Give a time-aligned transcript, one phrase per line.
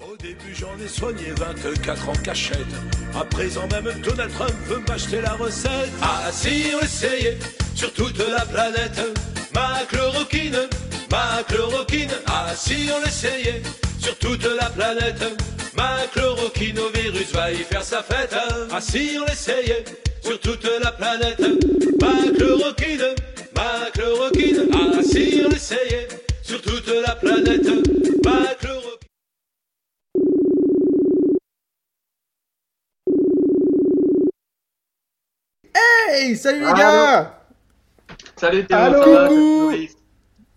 [0.00, 2.58] Au début j'en ai soigné 24 en cachette.
[3.18, 5.90] À présent même Donald Trump veut m'acheter la recette.
[6.00, 7.36] Ah on essayait
[7.74, 9.00] sur toute la planète.
[9.52, 10.68] Ma chloroquine,
[11.10, 12.12] ma chloroquine.
[12.28, 13.60] Ah on essayait
[13.98, 15.24] sur toute la planète.
[15.76, 18.32] Ma chloroquine au virus va y faire sa fête.
[18.32, 19.84] Ah on essayait
[20.22, 21.40] sur toute la planète.
[22.00, 23.14] Ma chloroquine,
[23.56, 24.68] ma chloroquine.
[24.72, 25.00] Ah on
[25.50, 26.08] essayait
[26.44, 27.66] sur toute la planète.
[28.24, 28.58] Ma.
[35.82, 37.34] Hey, salut les Allô gars
[38.36, 39.72] Salut Théo, Allô, coucou.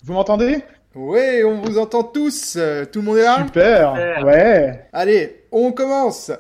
[0.04, 0.64] Vous m'entendez?
[0.96, 2.56] Ouais, on vous entend tous.
[2.58, 3.44] euh, Tout le monde est là?
[3.46, 3.94] Super.
[4.24, 4.88] Ouais.
[4.94, 6.32] Allez, on commence.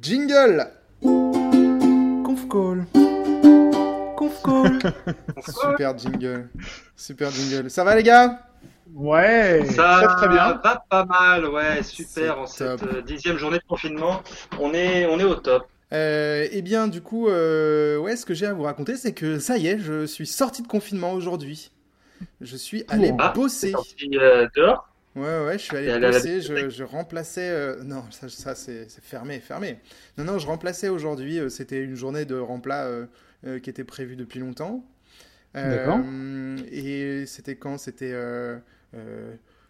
[0.00, 0.66] Jingle.
[1.02, 2.86] Conf call.
[4.16, 4.78] Conf call.
[5.48, 6.48] Super jingle.
[6.96, 7.70] Super jingle.
[7.70, 8.40] Ça va les gars?
[8.94, 9.64] Ouais.
[9.74, 10.60] Ça très très bien.
[10.62, 12.38] va pas mal, ouais, super.
[12.40, 14.22] En cette euh, dixième journée de confinement,
[14.60, 15.66] on est, on est au top.
[15.92, 19.38] Euh, Eh bien, du coup, euh, ouais, ce que j'ai à vous raconter, c'est que
[19.38, 21.70] ça y est, je suis sorti de confinement aujourd'hui.
[22.40, 23.72] Je suis allé Ah, bosser.
[23.72, 27.48] sorti euh, dehors Ouais, ouais, je suis allé bosser, je, remplaçais...
[27.50, 29.78] euh, Non, ça, ça c'est fermé, fermé.
[30.18, 32.88] Non, non, je remplaçais aujourd'hui, c'était une journée de remplat
[33.62, 34.84] qui était prévue depuis longtemps.
[35.54, 36.00] D'accord.
[36.70, 37.78] Et c'était quand?
[37.78, 38.12] C'était,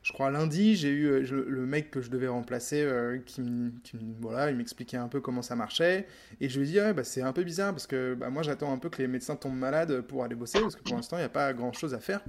[0.07, 3.43] je crois, lundi, j'ai eu euh, le mec que je devais remplacer euh, qui,
[3.83, 6.07] qui voilà, il m'expliquait un peu comment ça marchait.
[6.41, 8.45] Et je lui ai dit, ouais, bah, c'est un peu bizarre parce que bah, moi
[8.45, 11.17] j'attends un peu que les médecins tombent malades pour aller bosser parce que pour l'instant
[11.17, 12.21] il n'y a pas grand chose à faire.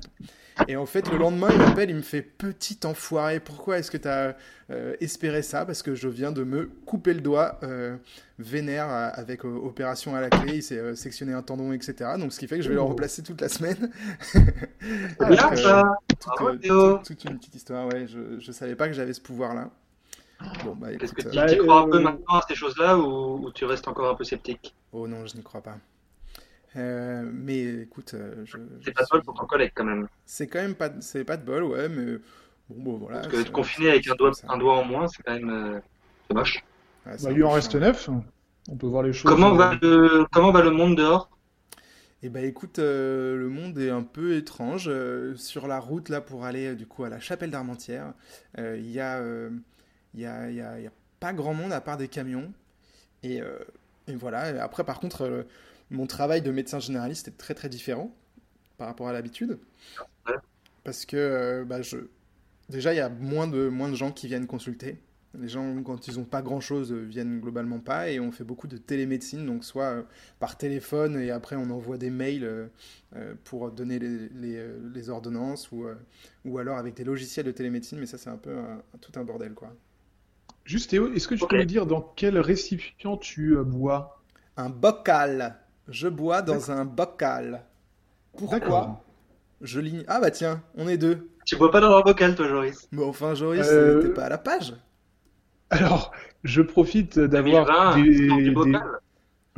[0.67, 3.97] Et en fait, le lendemain, il m'appelle, il me fait Petit enfoiré, pourquoi est-ce que
[3.97, 4.35] tu as
[4.99, 5.63] espéré ça?
[5.63, 7.95] Parce que je viens de me couper le doigt euh,
[8.39, 12.11] vénère avec euh, opération à la clé, il s'est euh, sectionné un tendon, etc.
[12.19, 13.91] Donc, ce qui fait que je vais le remplacer toute la semaine.
[15.19, 15.83] Bien euh,
[16.19, 18.07] toute, euh, une petite histoire, ouais.
[18.07, 19.69] Je, je savais pas que j'avais ce pouvoir-là.
[20.63, 23.45] Bon, bah Est-ce que tu euh, Bah, crois un peu maintenant à ces choses-là ou,
[23.45, 24.75] ou tu restes encore un peu sceptique?
[24.91, 25.77] Oh non, je n'y crois pas.
[26.75, 30.07] Euh, mais écoute, euh, je, je C'est pas de bol pour ton collègue quand même.
[30.25, 32.17] C'est quand même pas, de- c'est pas de bol, ouais, mais
[32.69, 33.19] bon, bon voilà.
[33.21, 35.79] Parce que être confiné avec un doigt, un doigt en moins, c'est quand même euh,
[36.27, 36.63] c'est moche.
[37.07, 37.75] Ouais, c'est Bah, peu en reste chiant.
[37.75, 38.09] neuf.
[38.69, 39.43] On peut voir les choses.
[39.43, 41.29] Comment euh, va le, comment va le monde dehors?
[42.23, 44.85] Eh ben écoute, euh, le monde est un peu étrange.
[44.87, 48.13] Euh, sur la route là pour aller euh, du coup à la chapelle d'Armentières,
[48.57, 49.49] euh, il y a, euh,
[50.15, 52.07] il y a, il y a- il y a pas grand monde à part des
[52.07, 52.51] camions.
[53.23, 53.59] Et, euh,
[54.07, 54.51] et voilà.
[54.51, 55.43] Et Après par contre, euh,
[55.91, 58.15] mon travail de médecin généraliste est très très différent
[58.77, 59.59] par rapport à l'habitude.
[60.83, 61.97] Parce que euh, bah, je...
[62.69, 64.99] déjà il y a moins de, moins de gens qui viennent consulter.
[65.39, 68.09] Les gens, quand ils n'ont pas grand-chose, euh, viennent globalement pas.
[68.09, 70.03] Et on fait beaucoup de télémédecine, donc soit euh,
[70.39, 72.43] par téléphone et après on envoie des mails
[73.15, 75.85] euh, pour donner les, les, les ordonnances ou,
[76.45, 79.23] ou alors avec des logiciels de télémédecine, mais ça c'est un peu un- tout un
[79.23, 79.73] bordel quoi.
[80.65, 84.21] Juste Théo, est-ce que tu peux me dire dans quel récipient tu bois?
[84.57, 85.57] Un bocal.
[85.87, 87.63] Je bois dans un bocal.
[88.35, 89.03] Pourquoi?
[89.61, 90.03] Je ligne.
[90.07, 91.29] Ah bah tiens, on est deux.
[91.45, 92.87] Tu bois pas dans un bocal, toi, Joris?
[92.91, 94.75] Mais enfin Joris, Euh, t'es pas à la page
[95.69, 96.11] Alors,
[96.43, 98.77] je profite d'avoir 2020, des.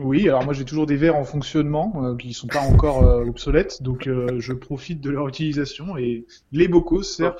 [0.02, 3.26] Oui, alors moi j'ai toujours des verres en fonctionnement euh, qui sont pas encore euh,
[3.26, 7.36] obsolètes, donc euh, je profite de leur utilisation et les bocaux servent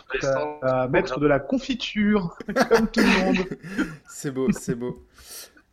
[0.62, 2.38] à, à mettre de la confiture,
[2.70, 3.46] comme tout le monde.
[4.10, 5.06] C'est beau, c'est beau.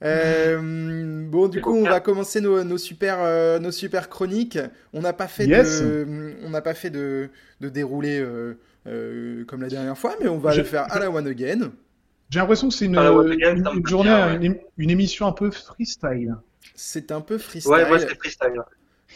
[0.05, 4.59] Euh, bon, du coup, on va commencer nos, nos super, euh, nos super chroniques.
[4.93, 5.83] On n'a pas fait Yes.
[5.83, 7.31] de, on n'a pas fait de,
[7.61, 10.99] de déroulé euh, euh, comme la dernière fois, mais on va Je- le faire à
[11.01, 11.73] la one again.
[12.31, 14.45] J'ai l'impression que c'est une, Ah, une- une journée, bien, ouais.
[14.47, 16.37] une, une émission un peu freestyle.
[16.75, 17.71] C'est un peu freestyle.
[17.73, 18.63] Ouais, moi, c'est freestyle.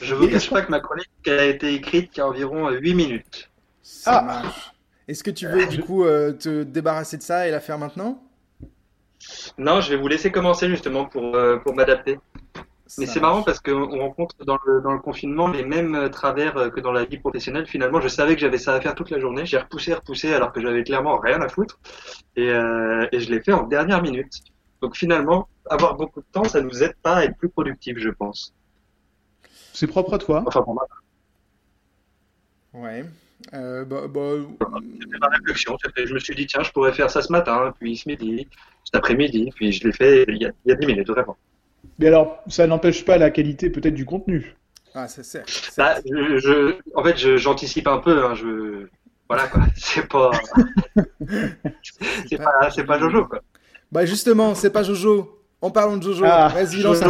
[0.01, 2.95] Je vous cache pas que ma chronique a été écrite il y a environ 8
[2.95, 3.51] minutes.
[3.83, 4.23] Ça Ah.
[4.23, 4.73] marche.
[5.09, 8.23] Est-ce que tu veux du coup euh, te débarrasser de ça et la faire maintenant?
[9.59, 12.19] Non, je vais vous laisser commencer justement pour, euh, pour m'adapter.
[12.99, 16.71] Mais c'est marrant parce qu'on rencontre dans le, dans le confinement les mêmes travers euh,
[16.71, 17.67] que dans la vie professionnelle.
[17.67, 19.47] Finalement, je savais que j'avais ça à faire toute la journée.
[19.47, 21.79] J'ai repoussé, repoussé alors que j'avais clairement rien à foutre.
[22.37, 24.33] Et, euh, et je l'ai fait en dernière minute.
[24.81, 28.09] Donc finalement, avoir beaucoup de temps, ça nous aide pas à être plus productif, je
[28.09, 28.55] pense.
[29.73, 30.43] C'est propre à toi.
[30.47, 30.87] Enfin, pour moi,
[32.73, 33.05] Ouais.
[33.55, 34.21] Euh, bah, bah,
[35.01, 35.77] c'était ma réflexion.
[35.97, 38.47] Je me suis dit, tiens, je pourrais faire ça ce matin, puis ce midi,
[38.85, 41.37] cet après-midi, puis je l'ai fait il y a, il y a 10 minutes, vraiment.
[42.01, 44.57] Mais alors, ça n'empêche pas la qualité peut-être du contenu.
[44.95, 45.71] ah, c'est certes.
[45.77, 46.07] Bah, certes.
[46.11, 48.25] je, je- en fait, j'anticipe un peu.
[48.25, 48.87] Hein, je,
[49.29, 49.63] voilà quoi.
[49.77, 50.31] C'est pas,
[52.71, 53.41] c'est pas, Jojo quoi.
[53.93, 55.39] Bah justement, c'est pas Jojo.
[55.61, 57.03] En parlant de Jojo, Ah, vas-y, lance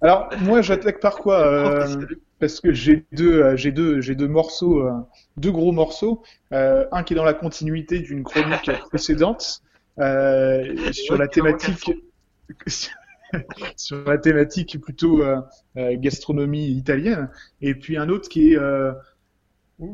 [0.00, 2.06] Alors, moi, j'attaque par quoi euh,
[2.38, 4.92] Parce que j'ai deux, euh, j'ai deux, j'ai deux morceaux, euh,
[5.36, 6.22] deux gros morceaux.
[6.52, 9.62] Euh, un qui est dans la continuité d'une chronique précédente.
[9.98, 11.90] euh, sur la thématique
[13.76, 15.40] sur la thématique plutôt euh,
[15.76, 17.30] euh, gastronomie italienne,
[17.60, 18.92] et puis un autre qui est euh,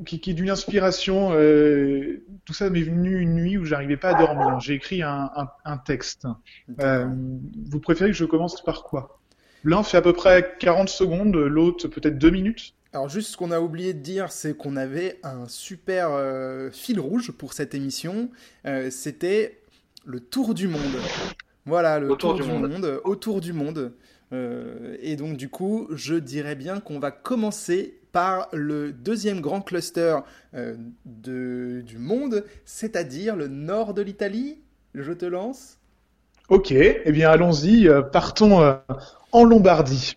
[0.05, 1.33] qui, qui est d'une inspiration.
[1.33, 4.59] euh, tout ça m'est venu une nuit où j'arrivais pas à dormir.
[4.61, 6.27] J'ai écrit un, un, un texte.
[6.81, 7.07] Euh,
[7.71, 9.21] vous préférez que je commence par quoi?
[9.65, 12.75] L'un fait à peu près 40 secondes, l'autre peut-être 2 minutes.
[12.93, 16.99] Alors juste ce qu'on a oublié de dire, c'est qu'on avait un super euh, fil
[16.99, 18.31] rouge pour cette émission.
[18.91, 19.61] C'était
[20.05, 20.81] le tour du monde.
[21.67, 22.71] Voilà, le Autour tour du du monde.
[22.71, 23.01] monde.
[23.05, 23.93] autour du monde.
[24.33, 29.61] Euh, et donc du coup, je dirais bien qu'on va commencer par le deuxième grand
[29.61, 30.19] cluster
[30.55, 34.61] euh, de, du monde, c'est-à-dire le nord de l'Italie.
[34.95, 35.79] Je te lance.
[36.49, 38.75] Ok, eh bien allons-y, euh, partons euh,
[39.33, 40.17] en Lombardie.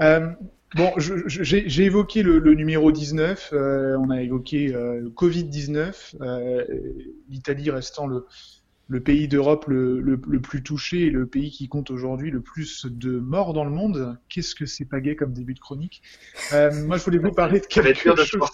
[0.00, 0.28] Euh,
[0.74, 6.64] bon, j'ai évoqué le, le numéro 19, euh, on a évoqué euh, le Covid-19, euh,
[7.28, 8.26] l'Italie restant le,
[8.90, 12.40] le pays d'Europe le, le- le plus touché et le pays qui compte aujourd'hui le
[12.40, 14.18] plus de morts dans le monde.
[14.28, 16.02] Qu'est-ce que c'est pas gay comme début de chronique
[16.52, 18.50] Euh, Moi, je voulais vous parler de Ça va être dur quelque chose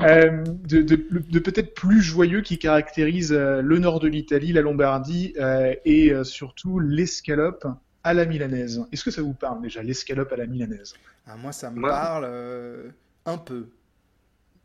[0.00, 4.62] euh, de, de- de peut-être plus joyeux qui caractérise euh, le nord de l'Italie, la
[4.62, 7.66] Lombardie euh, et euh, surtout l'escalope
[8.04, 8.84] à la milanaise.
[8.90, 10.94] Est-ce que ça vous parle déjà, l'escalope à la milanaise?
[11.26, 12.88] Ah, moi, ça me parle euh,
[13.26, 13.66] un peu.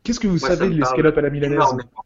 [0.02, 1.58] Qu'est-ce que vous Moi, savez de l'escalope à la milanaise?
[1.58, 2.04] Énormément.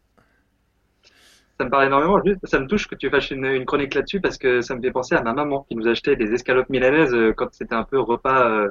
[1.59, 2.19] Ça me parle énormément.
[2.25, 4.81] Juste, ça me touche que tu fasses une, une chronique là-dessus parce que ça me
[4.81, 7.83] fait penser à ma maman qui nous achetait des escalopes milanaises euh, quand c'était un
[7.83, 8.69] peu repas, euh,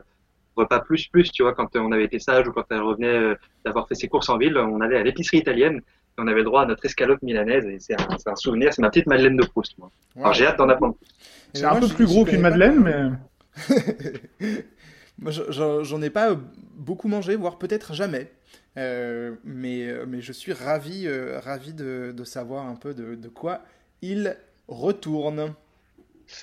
[0.57, 3.35] repas plus plus, tu vois, quand on avait été sage ou quand elle revenait euh,
[3.65, 6.45] d'avoir fait ses courses en ville, on allait à l'épicerie italienne et on avait le
[6.45, 9.37] droit à notre escalope milanaise et c'est un, c'est un souvenir, c'est ma petite Madeleine
[9.37, 9.79] de Proust.
[9.79, 9.91] Moi.
[10.17, 10.95] Alors j'ai hâte d'en apprendre.
[10.97, 11.07] plus.
[11.55, 13.11] C'est un peu plus gros qu'une madeleine, mais
[15.19, 16.37] Moi, je- j'en j'en ai pas
[16.75, 18.31] beaucoup mangé, voire peut-être jamais.
[18.79, 23.15] Euh, mais, euh, mais je suis ravi, euh, ravi de, de savoir un peu de,
[23.15, 23.63] de quoi
[24.01, 24.37] il
[24.69, 25.55] retourne.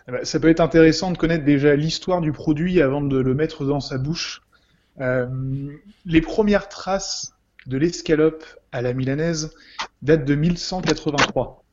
[0.07, 3.33] eh ben, ça peut être intéressant de connaître déjà l'histoire du produit avant de le
[3.33, 4.41] mettre dans sa bouche.
[5.01, 5.27] Euh,
[6.05, 7.33] les premières traces
[7.67, 9.53] de l'escalope à la milanaise
[10.01, 11.63] datent de 1183.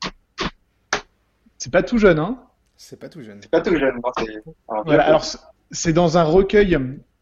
[1.57, 2.39] C'est pas tout jeune, hein?
[2.77, 3.41] C'est pas tout jeune.
[3.51, 4.43] Pas tout jeune, c'est.
[4.69, 5.39] alors, Voilà, alors c'est-
[5.71, 6.77] c'est dans un recueil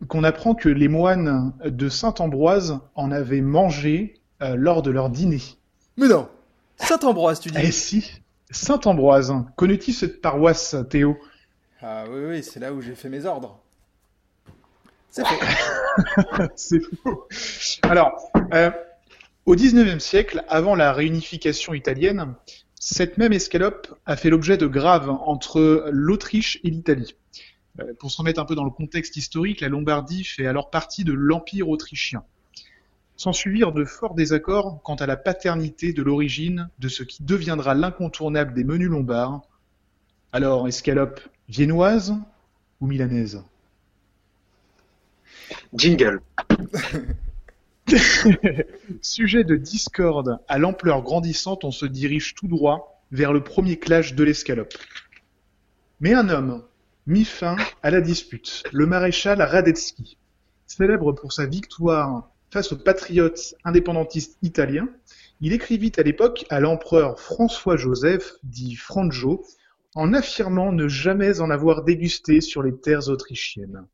[0.07, 5.41] qu'on apprend que les moines de Saint-Ambroise en avaient mangé euh, lors de leur dîner.
[5.97, 6.27] Mais non
[6.77, 8.21] Saint-Ambroise, tu dis Eh si,
[8.51, 11.17] Saint-Ambroise, connais-tu cette paroisse, Théo?
[11.81, 13.59] Ah oui, oui, c'est là où j'ai fait mes ordres.
[15.09, 16.47] C'est fait.
[16.55, 17.27] C'est faux.
[17.83, 18.69] Alors, euh,
[19.45, 22.35] au XIXe siècle, avant la réunification italienne,
[22.77, 27.15] cette même escalope a fait l'objet de graves entre l'Autriche et l'Italie.
[27.79, 31.03] Euh, pour se remettre un peu dans le contexte historique, la Lombardie fait alors partie
[31.03, 32.23] de l'Empire autrichien.
[33.17, 38.53] S'ensuivirent de forts désaccords quant à la paternité de l'origine de ce qui deviendra l'incontournable
[38.53, 39.41] des menus lombards.
[40.33, 42.15] Alors, escalope viennoise
[42.81, 43.41] ou milanaise?
[45.73, 46.21] Jingle.
[49.01, 54.13] Sujet de discorde à l'ampleur grandissante, on se dirige tout droit vers le premier clash
[54.13, 54.73] de l'escalope.
[56.01, 56.63] Mais un homme
[57.07, 60.17] mit fin à la dispute, le maréchal Radetzky,
[60.65, 64.89] célèbre pour sa victoire face aux patriotes indépendantistes italiens,
[65.41, 69.45] il écrivit à l'époque à l'empereur François-Joseph, dit Franjo,
[69.93, 73.85] en affirmant ne jamais en avoir dégusté sur les terres autrichiennes.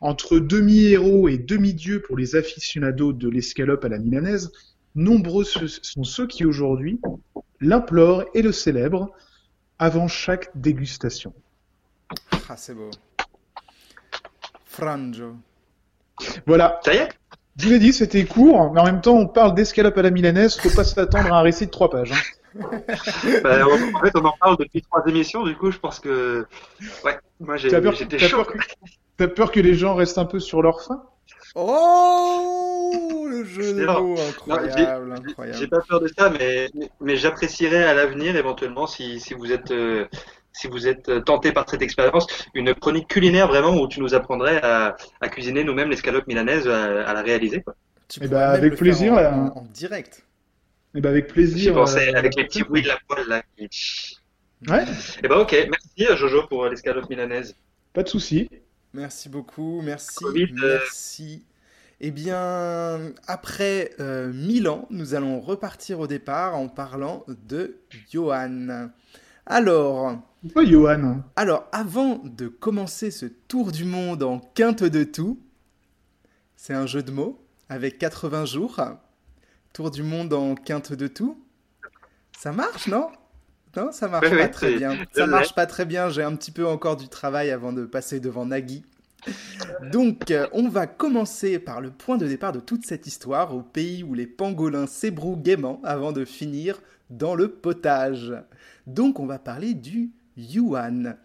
[0.00, 4.50] Entre demi-héros et demi-dieux pour les aficionados de l'escalope à la milanaise,
[4.94, 7.00] nombreux sont ceux qui aujourd'hui
[7.60, 9.10] l'implorent et le célèbrent
[9.78, 11.34] avant chaque dégustation.
[12.48, 12.90] Ah, c'est beau.
[14.64, 15.36] Frangio.
[16.46, 17.08] Voilà, Ça y est?
[17.56, 20.10] Je vous l'ai dit, c'était court, mais en même temps, on parle d'escalope à la
[20.10, 22.12] milanaise, faut pas s'attendre à un récit de trois pages.
[22.12, 22.60] hein.
[23.42, 26.46] Bah, en fait, on en parle depuis trois émissions, du coup, je pense que.
[27.04, 28.36] Ouais, moi j'ai- T'as peur, j'étais t'as chaud.
[28.38, 28.58] peur que,
[29.16, 31.02] t'as peur que les gens restent un peu sur leur faim?
[31.54, 35.68] Oh Le jeu de mots incroyable, J'ai incroyable.
[35.68, 39.70] pas peur de ça, mais, mais j'apprécierais à l'avenir, éventuellement, si, si vous êtes.
[39.70, 40.06] euh,
[40.52, 44.14] si vous êtes euh, tenté par cette expérience, une chronique culinaire vraiment où tu nous
[44.14, 47.62] apprendrais à, à cuisiner nous-mêmes l'escalope milanaise, à, à la réaliser.
[47.62, 47.74] Quoi.
[48.08, 49.34] Tu Eh pourrais ben, même avec le faire plaisir, en, là.
[49.34, 50.24] en- en direct.
[50.94, 51.74] Eh ben, avec J'y plaisir.
[51.74, 53.42] pensais euh, avec les petits bruits de la poêle là.
[54.68, 54.84] Ouais,
[55.22, 57.56] Eh ben ok, merci Jojo pour l'escalope milanaise.
[57.92, 58.48] pas de souci.
[58.92, 61.44] Merci beaucoup, merci, Covid, euh, merci.
[62.00, 67.76] Eh bien, après euh, Milan, nous allons repartir au départ en parlant de
[68.12, 68.90] Johan.
[69.46, 70.18] Alors,
[70.56, 75.40] Johan alors, avant de commencer ce tour du monde en quinte de tout,
[76.56, 78.80] c'est un jeu de mots avec 80 jours.
[79.72, 81.42] Tour du monde en quinte de tout.
[82.36, 83.08] Ça marche, non?
[83.76, 84.98] Non, ça marche Ouais, pas très bien.
[85.12, 86.08] Ça marche pas très bien.
[86.08, 88.84] J'ai un petit peu encore du travail avant de passer devant Nagui.
[89.92, 94.02] Donc, on va commencer par le point de départ de toute cette histoire, au pays
[94.02, 96.80] où les pangolins s'ébrouent gaiement avant de finir
[97.10, 98.34] dans le potage.
[98.94, 101.16] Donc, on va parler du yuan.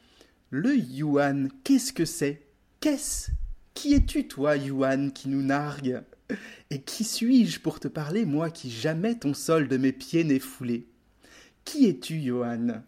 [0.52, 2.44] Le yuan, qu'est-ce que c'est?
[2.80, 3.32] Qu'est-ce?
[3.74, 6.04] Qui es-tu, toi, yuan, qui nous nargue?
[6.70, 10.40] Et qui suis-je pour te parler, moi qui jamais ton sol de mes pieds n'ai
[10.40, 10.88] foulé?
[11.64, 12.84] Qui es-tu, Johan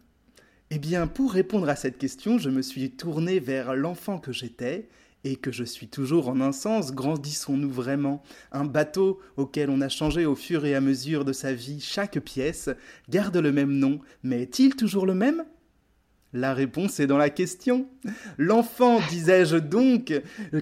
[0.70, 4.90] Eh bien, pour répondre à cette question, je me suis tourné vers l'enfant que j'étais
[5.32, 6.94] et que je suis toujours en un sens.
[6.94, 11.54] Grandissons-nous vraiment Un bateau auquel on a changé au fur et à mesure de sa
[11.54, 12.70] vie chaque pièce
[13.10, 15.44] garde le même nom, mais est-il toujours le même?
[16.34, 17.88] La réponse est dans la question.
[18.38, 20.14] L'enfant, disais-je donc,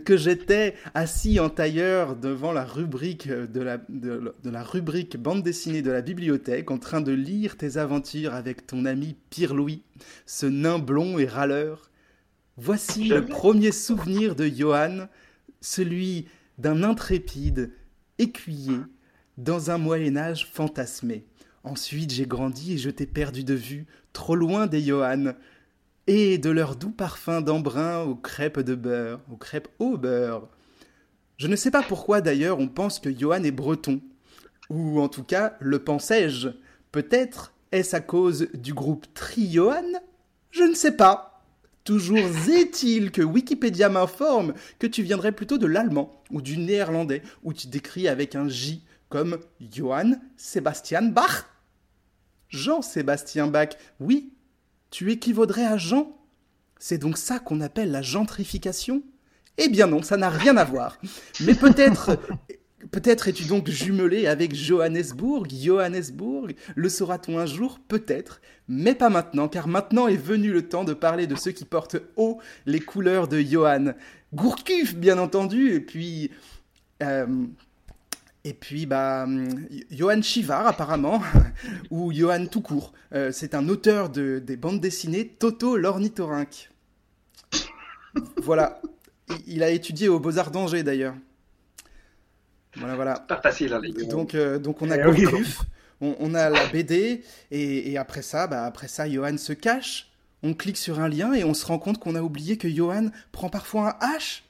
[0.06, 3.80] que j'étais assis en tailleur devant la rubrique de la,
[4.44, 8.86] la rubrique bande dessinée de la bibliothèque en train de lire tes aventures avec ton
[8.86, 9.82] ami Pierre-Louis,
[10.26, 11.90] ce nain blond et râleur.
[12.58, 15.10] Voici le premier souvenir de Johan,
[15.60, 17.74] celui d'un intrépide
[18.18, 18.78] écuyer
[19.38, 21.26] dans un Moyen Âge fantasmé.
[21.66, 25.34] Ensuite j'ai grandi et je t'ai perdu de vue, trop loin des Johan,
[26.08, 30.48] et de leur doux parfum d'embrun aux crêpes de beurre, aux crêpes au beurre.
[31.36, 34.00] Je ne sais pas pourquoi d'ailleurs on pense que Johan est breton,
[34.70, 36.48] ou en tout cas le pensais-je.
[36.94, 40.00] Peut-être est-ce à cause du groupe Tri-Johan?
[40.52, 41.35] Je ne sais pas.
[41.86, 42.18] Toujours
[42.50, 47.68] est-il que Wikipédia m'informe que tu viendrais plutôt de l'allemand ou du néerlandais, où tu
[47.68, 51.46] décris avec un J comme Johann Sebastian Bach.
[52.50, 54.34] Jean-Sébastien Bach, oui,
[54.90, 56.18] tu équivaudrais à Jean
[56.80, 59.04] C'est donc ça qu'on appelle la gentrification?
[59.60, 60.98] Eh bien non, ça n'a rien à voir.
[61.42, 62.18] Mais peut-être
[62.92, 67.80] peut-être es-tu donc jumelé avec Johannesburg, Johannesburg, le saura-t-on un jour?
[67.88, 71.66] Peut-être, mais pas maintenant, car maintenant est venu le temps de parler de ceux qui
[71.66, 73.94] portent haut les couleurs de Johan.
[74.34, 76.32] Gourcuff, bien entendu, et puis...
[77.04, 77.46] euh,
[78.48, 79.28] et puis, bah,
[79.90, 81.20] Johan Chivard, apparemment,
[81.90, 82.64] ou Johan tout.
[83.12, 86.70] Euh, c'est un auteur de, des bandes dessinées Toto l'ornithorynque.
[88.44, 88.80] voilà.
[89.48, 91.16] Il a étudié aux Beaux-Arts d'Angers, d'ailleurs.
[92.78, 93.20] Voilà, voilà.
[93.20, 94.04] Pas facile, hein, les gars.
[94.06, 95.04] Donc, euh, donc on a Eh.
[95.04, 95.62] Gourcuff,
[96.02, 100.12] on, on a la BD, et, et après ça, bah, après ça, Johan se cache.
[100.44, 103.10] On clique sur un lien et on se rend compte qu'on a oublié que Johan
[103.32, 104.42] prend parfois un H.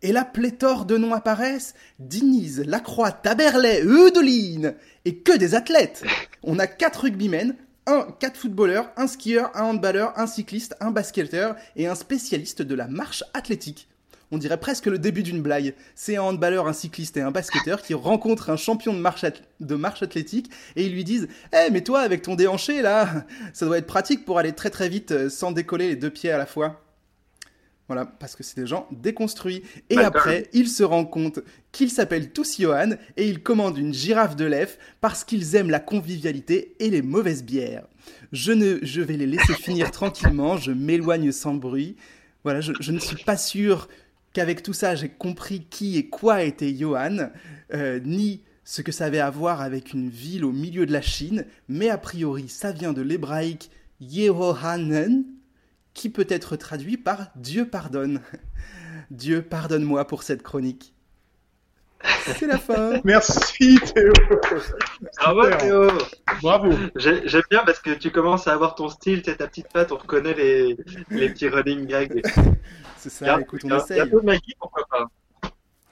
[0.00, 1.74] Et la pléthore de noms apparaissent.
[1.98, 4.74] Diniz, Lacroix, Taberlet, Eudeline.
[5.04, 6.04] Et que des athlètes.
[6.42, 7.54] On a quatre rugbymen,
[7.86, 12.74] un, quatre footballeurs, un skieur, un handballeur, un cycliste, un basketteur et un spécialiste de
[12.74, 13.88] la marche athlétique.
[14.32, 15.74] On dirait presque le début d'une blague.
[15.94, 19.26] C'est un handballeur, un cycliste et un basketteur qui rencontrent un champion de marche,
[19.60, 23.66] de marche athlétique et ils lui disent Eh, mais toi, avec ton déhanché là, ça
[23.66, 26.38] doit être pratique pour aller très très vite euh, sans décoller les deux pieds à
[26.38, 26.82] la fois.
[27.88, 29.64] Voilà, parce que c'est des gens déconstruits.
[29.90, 31.40] Et après, ils se rendent compte
[31.72, 34.72] qu'ils s'appellent tous Johan et ils commandent une girafe de lèvres
[35.02, 37.86] parce qu'ils aiment la convivialité et les mauvaises bières.
[38.32, 41.96] Je, ne, je vais les laisser finir tranquillement, je m'éloigne sans bruit.
[42.44, 43.88] Voilà, je, je ne suis pas sûr
[44.32, 47.30] qu'avec tout ça, j'ai compris qui et quoi était Johan,
[47.74, 51.02] euh, ni ce que ça avait à voir avec une ville au milieu de la
[51.02, 53.70] Chine, mais a priori, ça vient de l'hébraïque
[54.00, 55.24] Yehohanan,
[55.94, 58.20] qui peut être traduit par Dieu pardonne.
[59.10, 60.91] Dieu pardonne-moi pour cette chronique.
[62.38, 63.00] C'est la fin.
[63.04, 64.12] Merci Théo.
[65.18, 65.58] Bravo Super.
[65.58, 65.88] Théo
[66.42, 66.70] Bravo.
[66.96, 69.68] J'ai- J'aime bien parce que tu commences à avoir ton style, tu sais, ta petite
[69.72, 70.76] patte, on reconnaît les,
[71.10, 72.22] les petits running gags.
[72.96, 73.96] C'est ça, écoute, on essaye.
[74.00, 75.08] bientôt Maggie, pourquoi pas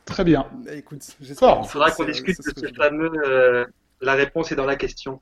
[0.05, 0.47] Très bien.
[0.65, 3.65] Bah, Écoute, j'espère Il faudra qu'on discute de ce fameux euh,
[4.01, 5.21] La réponse est dans la question.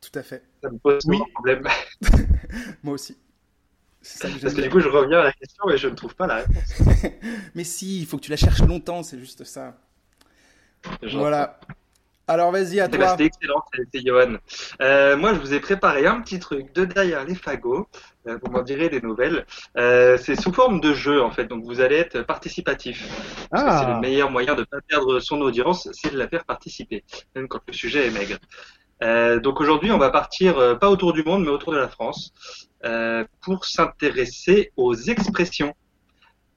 [0.00, 0.42] Tout à fait.
[0.62, 1.18] Ça me pose Oui.
[1.34, 1.66] problème.
[2.82, 3.16] Moi aussi.
[4.00, 5.94] C'est ça que Parce que du coup, je reviens à la question et je ne
[5.94, 6.82] trouve pas la réponse.
[7.56, 9.76] Mais si, il faut que tu la cherches longtemps, c'est juste ça.
[11.02, 11.58] Voilà.
[12.30, 13.08] Alors vas-y, à toi.
[13.08, 14.36] C'était excellent, c'était Johan.
[14.82, 17.88] Euh, moi, je vous ai préparé un petit truc de derrière les fagots.
[18.26, 19.46] Euh, vous m'en direz des nouvelles.
[19.78, 21.46] Euh, c'est sous forme de jeu, en fait.
[21.46, 23.08] Donc, vous allez être participatif.
[23.50, 26.18] Parce que c'est le Ah, meilleur moyen de ne pas perdre son audience, c'est de
[26.18, 27.02] la faire participer,
[27.34, 28.36] même quand le sujet est maigre.
[29.02, 31.88] Euh, donc aujourd'hui, on va partir euh, pas autour du monde, mais autour de la
[31.88, 32.32] France,
[32.84, 35.74] euh, pour s'intéresser aux expressions.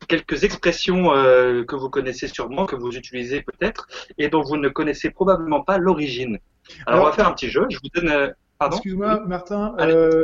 [0.08, 4.68] Quelques expressions euh, que vous connaissez sûrement, que vous utilisez peut-être, et dont vous ne
[4.70, 6.38] connaissez probablement pas l'origine.
[6.86, 7.66] Alors, Alors- on va faire un petit jeu.
[7.70, 8.10] Je vous donne.
[8.12, 8.28] euh,
[8.60, 8.76] Pardon?
[8.78, 10.22] excuse-moi Martin, euh,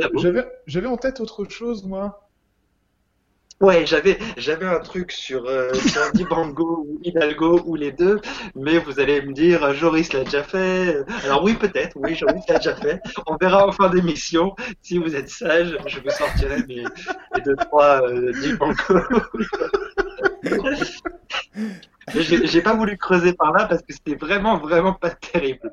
[0.66, 2.27] j'avais en tête autre chose moi.
[3.60, 8.20] Ouais, j'avais j'avais un truc sur euh, sur Dibango ou Hidalgo ou les deux,
[8.54, 10.98] mais vous allez me dire Joris l'a déjà fait.
[11.24, 13.00] Alors oui, peut-être, oui, Joris l'a déjà fait.
[13.26, 14.54] On verra en fin d'émission.
[14.80, 18.76] Si vous êtes sage, je vous sortirai mes, mes deux trois euh, Dibango.
[22.14, 25.72] Mais j'ai j'ai pas voulu creuser par là parce que c'était vraiment vraiment pas terrible.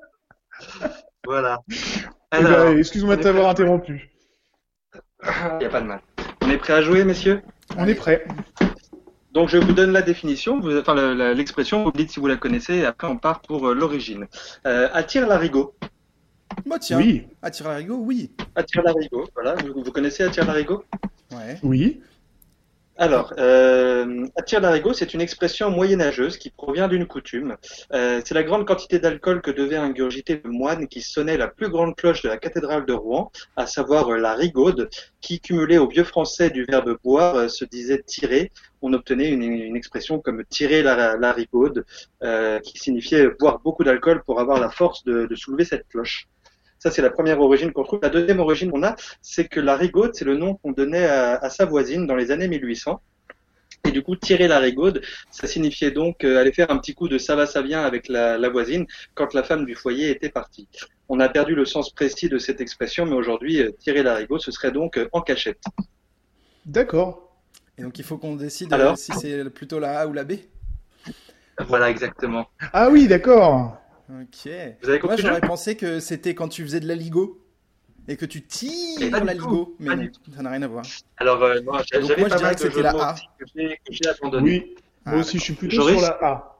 [1.23, 1.59] Voilà.
[1.69, 4.09] Eh Alors, ben, Excuse-moi de t'avoir interrompu.
[5.23, 6.01] il n'y a pas de mal.
[6.41, 7.41] On est prêt à jouer, messieurs?
[7.77, 8.25] On est prêt.
[9.33, 10.95] Donc je vous donne la définition, vous- enfin
[11.33, 14.27] l'expression, vous me dites si vous la connaissez, et après on part pour euh, l'origine.
[14.65, 15.75] Euh, attire l'arigot.
[16.65, 18.31] Bah tiens, Oui, attire l'arigot, oui.
[18.55, 19.55] Attire l'arigot, voilà.
[19.55, 20.83] Vous, vous connaissez attire l'arigot?
[21.31, 21.57] Ouais.
[21.63, 21.99] oui.
[22.97, 27.57] Alors, euh, attire l'arigot, c'est une expression moyenâgeuse qui provient d'une coutume.
[27.93, 31.67] Euh, c'est la grande quantité d'alcool que devait ingurgiter le moine qui sonnait la plus
[31.67, 36.05] grande cloche de la cathédrale de Rouen, à savoir la rigaude, qui cumulée au vieux
[36.05, 38.53] français du verbe boire euh, se disait tirer.
[38.81, 41.85] On obtenait une, expression comme tirer la, la rigaude,
[42.23, 46.27] euh, qui signifiait boire beaucoup d'alcool pour avoir la force de soulever cette cloche.
[46.85, 47.99] Ça, c'est la première origine qu'on trouve.
[48.03, 51.33] La deuxième origine qu'on a, c'est que la rigaude, c'est le nom qu'on donnait à,
[51.37, 53.01] à sa voisine dans les années 1800.
[53.87, 55.01] Et du coup, tirer la rigaude,
[55.31, 58.07] ça signifiait donc euh, aller faire un petit coup de ça va, ça vient avec
[58.07, 60.67] la, la voisine quand la femme du foyer était partie.
[61.09, 64.41] On a perdu le sens précis de cette expression, mais aujourd'hui, euh, tirer la rigaude,
[64.41, 65.63] ce serait donc euh, en cachette.
[66.67, 67.35] D'accord.
[67.79, 70.33] Et donc il faut qu'on décide Alors si c'est plutôt la A ou la B?
[71.67, 72.45] Voilà, exactement.
[72.73, 73.81] Ah oui, d'accord.
[74.09, 74.17] Ok.
[74.45, 77.41] Vous avez Moi compris j'aurais pensé que c'était quand tu faisais de la ligo
[78.07, 80.85] et que tu tires la ligo, mais non, ça n'a rien à voir.
[81.17, 83.13] Alors, euh, moi, Donc j'avais pas dirais mal que c'était la A.
[83.13, 83.45] aussi que
[83.93, 84.49] j'ai- abandonné.
[84.51, 84.75] Oui.
[85.05, 86.54] Moi Ah, aussi, je suis plutôt sur la A.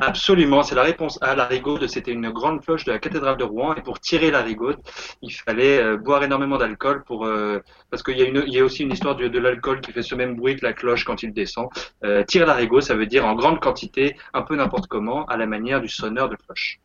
[0.00, 1.34] Absolument, c'est la réponse A.
[1.34, 3.74] La rigaude, c'était une grande cloche de la cathédrale de Rouen.
[3.74, 4.78] Et pour tirer la rigaude,
[5.22, 8.60] il fallait euh, boire énormément d'alcool pour euh, parce qu'il y a une, il y
[8.60, 11.04] a aussi une histoire de, de l'alcool qui fait ce même bruit que la cloche
[11.04, 11.68] quand il descend.
[12.04, 15.36] Euh, tirer la rigaude, ça veut dire en grande quantité, un peu n'importe comment, à
[15.36, 16.80] la manière du sonneur de cloche.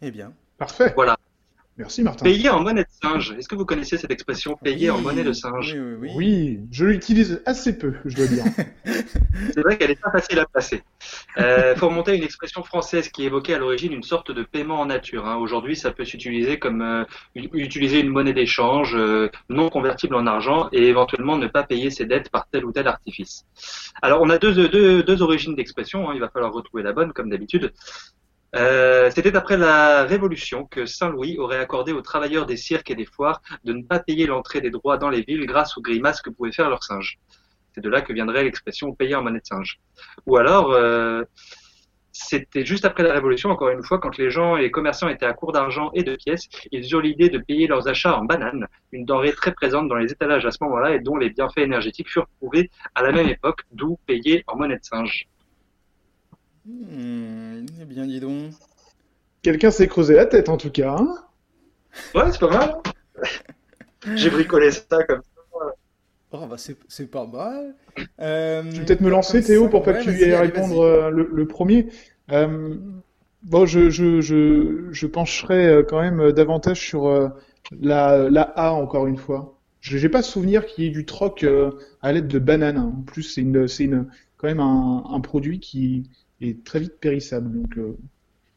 [0.00, 0.32] Eh bien.
[0.58, 0.92] Parfait.
[0.94, 1.16] Voilà.
[1.76, 2.24] Merci, Martin.
[2.24, 3.34] Payer en monnaie de singe.
[3.36, 6.10] Est-ce que vous connaissez cette expression payer en monnaie de singe Oui, oui, oui.
[6.14, 8.44] Oui, je l'utilise assez peu, je dois dire.
[9.52, 10.84] C'est vrai qu'elle est pas facile à placer.
[11.36, 14.78] Euh, faut remonter à une expression française qui évoquait à l'origine une sorte de paiement
[14.80, 15.26] en nature.
[15.26, 15.34] hein.
[15.36, 20.68] Aujourd'hui, ça peut s'utiliser comme euh, utiliser une monnaie d'échange euh, non convertible en argent
[20.70, 23.46] et éventuellement ne pas payer ses dettes par tel ou tel artifice.
[24.00, 26.08] Alors, on a deux, deux, deux origines d'expression.
[26.08, 26.12] hein.
[26.14, 27.72] Il va falloir retrouver la bonne, comme d'habitude.
[28.54, 33.04] Euh, C'était après la Révolution que Saint-Louis aurait accordé aux travailleurs des cirques et des
[33.04, 36.30] foires de ne pas payer l'entrée des droits dans les villes grâce aux grimaces que
[36.30, 37.18] pouvaient faire leurs singes.
[37.74, 39.80] C'est de là que viendrait l'expression payer en monnaie de singe.
[40.26, 41.24] Ou alors, euh,
[42.12, 45.26] c'était juste après la Révolution, encore une fois, quand les gens et les commerçants étaient
[45.26, 48.68] à court d'argent et de pièces, ils eurent l'idée de payer leurs achats en bananes,
[48.92, 52.08] une denrée très présente dans les étalages à ce moment-là et dont les bienfaits énergétiques
[52.08, 55.26] furent prouvés à la même époque, d'où payer en monnaie de singe.
[56.66, 58.52] Hmm, eh bien, dis donc.
[59.42, 60.96] Quelqu'un s'est creusé la tête, en tout cas.
[60.98, 61.14] hein
[62.14, 62.80] Ouais, c'est pas mal.
[64.14, 65.22] J'ai bricolé ça comme
[66.32, 67.76] Oh, bah, c'est c'est pas mal.
[68.20, 70.34] Euh, Je vais peut-être me lancer, Théo, ça- pour pas ouais, que tu vas-y, aies
[70.34, 71.86] à allez, répondre euh, le, le premier.
[72.32, 72.76] Euh,
[73.42, 77.28] bon, je, je, je, je pencherai euh, quand même euh, davantage sur euh,
[77.80, 79.60] la, la A, encore une fois.
[79.80, 81.70] Je n'ai pas souvenir qu'il y ait du troc euh,
[82.02, 82.78] à l'aide de bananes.
[82.78, 82.92] hein.
[82.98, 86.98] En plus, c'est une, c'est une, quand même un, un produit qui est très vite
[87.00, 87.50] périssable.
[87.52, 87.96] Donc, euh,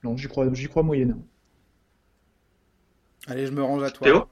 [0.03, 1.17] non, j'y crois, j'y crois moyenne.
[3.27, 4.05] Allez, je me range à toi.
[4.05, 4.25] Théo?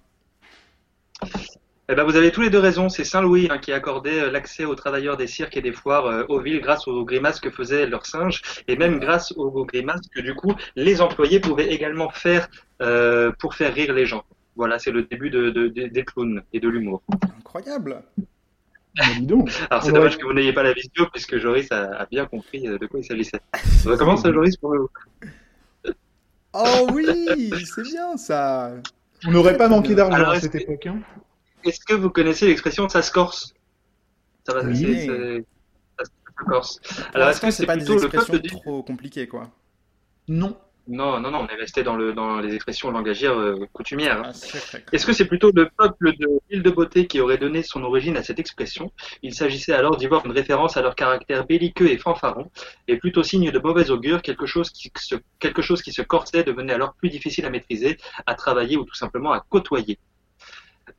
[1.88, 2.90] Eh ben, vous avez tous les deux raison.
[2.90, 6.24] C'est Saint-Louis hein, qui accordait euh, l'accès aux travailleurs des cirques et des foires euh,
[6.30, 10.08] aux villes grâce aux grimaces que faisaient leurs singes et même grâce aux, aux grimaces
[10.14, 12.48] que du coup les employés pouvaient également faire
[12.82, 14.24] euh, pour faire rire les gens.
[14.56, 17.04] Voilà, c'est le début de, de- de- des clowns et de l'humour.
[17.38, 18.02] Incroyable.
[18.96, 19.52] Dis donc.
[19.70, 22.62] Alors c'est dommage que vous n'ayez pas la vidéo puisque Joris a, a bien compris
[22.64, 23.40] de quoi il s'agissait.
[23.86, 24.88] On recommence Joris pour le...
[26.54, 28.72] Oh oui, c'est bien ça.
[29.28, 30.86] On n'aurait pas manqué d'argent Alors, à est-ce cette que- époque.
[30.88, 31.00] Hein.
[31.64, 33.54] Est-ce que vous connaissez l'expression ça se corse
[34.48, 34.78] Ça va, Oui.
[34.78, 35.46] c'est- c'est-
[36.00, 36.80] ça se corse.
[37.14, 39.50] Alors est-ce que c'est c'est pas des le expressions peuple trop compliquées, quoi.
[40.28, 40.58] Non.
[40.88, 44.20] Non, non, non, on est resté dans, le, dans les expressions langagières euh, coutumières.
[44.20, 44.32] hein.
[44.74, 44.78] Ah.
[44.92, 48.18] Est-ce que c'est plutôt le peuple de l'île de Beauté qui aurait donné son origine
[48.18, 48.92] à cette expression?
[49.24, 52.52] Il s'agissait alors d'y voir une référence à leur caractère belliqueux et fanfaron,
[52.88, 56.44] et plutôt signe de mauvais augure, quelque chose qui se, quelque chose qui se corsait
[56.44, 59.98] devenait alors plus difficile à maîtriser, à travailler ou tout simplement à côtoyer.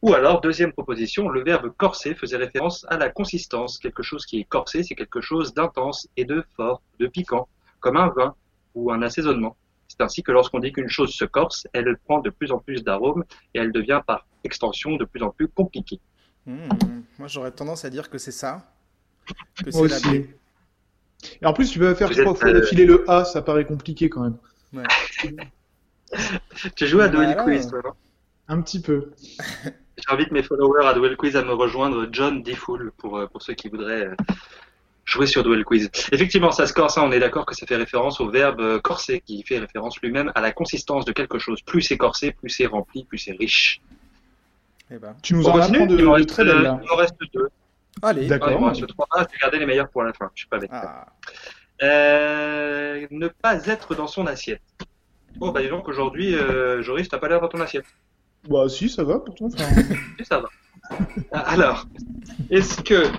[0.02, 3.78] Ou alors, deuxième proposition, le verbe corser faisait référence à la consistance.
[3.78, 7.96] Quelque chose qui est corsé, c'est quelque chose d'intense et de fort, de piquant, comme
[7.96, 8.34] un vin
[8.74, 9.56] ou un assaisonnement.
[9.98, 12.84] C'est ainsi que lorsqu'on dit qu'une chose se corse, elle prend de plus en plus
[12.84, 16.00] d'arômes et elle devient par extension de plus en plus compliquée.
[16.44, 16.68] Hmm,
[17.18, 18.72] Moi, j'aurais tendance à dire que c'est ça.
[19.64, 20.26] que Moi c'est la aussi.
[21.40, 24.08] Et en plus, tu peux faire êtes, fois euh, d'affilée le A, ça paraît compliqué
[24.08, 24.36] quand même.
[26.76, 27.42] Tu joues à Duel Voilà.
[27.42, 27.92] Quiz, toi, non?
[28.48, 29.10] Un petit peu.
[30.08, 33.54] J'invite mes followers à Duel Quiz à me rejoindre, John Defool, pour, euh, pour ceux
[33.54, 34.14] qui voudraient euh,
[35.06, 35.88] jouer sur Duel Quiz.
[36.12, 38.80] Effectivement, ça se corse, hein, on est d'accord que ça fait référence au verbe euh,
[38.80, 41.62] corser, qui fait référence lui-même à la consistance de quelque chose.
[41.62, 43.80] Plus c'est corsé, plus c'est rempli, plus c'est riche.
[44.90, 45.16] Eh ben.
[45.22, 46.80] Tu nous On en continue apprends de, il, m'en de reste, très belles euh, là.
[46.82, 47.48] il reste deux.
[48.02, 48.26] Allez.
[48.26, 48.50] D'accord.
[48.50, 49.06] Il m'en reste trois.
[49.10, 50.70] Ah, je vais garder les meilleurs pour la fin, je suis pas bête.
[50.72, 51.06] Ah.
[51.82, 54.62] Euh, ne pas être dans son assiette.
[55.36, 57.84] Bon, bah dis donc, aujourd'hui, euh, Joris, t'as pas l'air dans ton assiette.
[58.48, 59.48] Bah si, ça va pourtant.
[60.18, 60.48] Et ça va.
[61.32, 61.86] Alors,
[62.50, 63.10] est-ce que,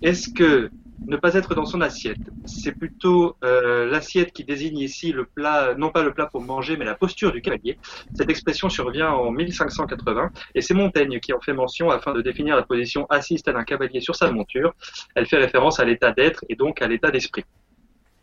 [0.00, 0.70] est-ce que
[1.06, 5.74] ne pas être dans son assiette, c'est plutôt euh, l'assiette qui désigne ici le plat,
[5.76, 7.78] non pas le plat pour manger, mais la posture du cavalier.
[8.12, 12.56] Cette expression survient en 1580 et c'est Montaigne qui en fait mention afin de définir
[12.56, 14.74] la position assise d'un cavalier sur sa monture.
[15.14, 17.44] Elle fait référence à l'état d'être et donc à l'état d'esprit.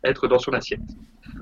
[0.05, 0.79] Être dans son assiette.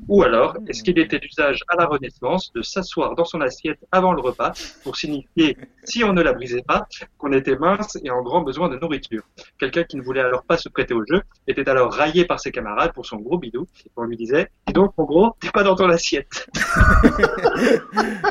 [0.08, 4.14] Ou alors, est-ce qu'il était d'usage à la Renaissance de s'asseoir dans son assiette avant
[4.14, 8.22] le repas pour signifier, si on ne la brisait pas, qu'on était mince et en
[8.22, 9.24] grand besoin de nourriture.
[9.60, 12.52] Quelqu'un qui ne voulait alors pas se prêter au jeu était alors raillé par ses
[12.52, 13.68] camarades pour son gros bidou.
[13.86, 16.48] Et on lui disait, dis donc, mon gros, t'es pas dans ton assiette.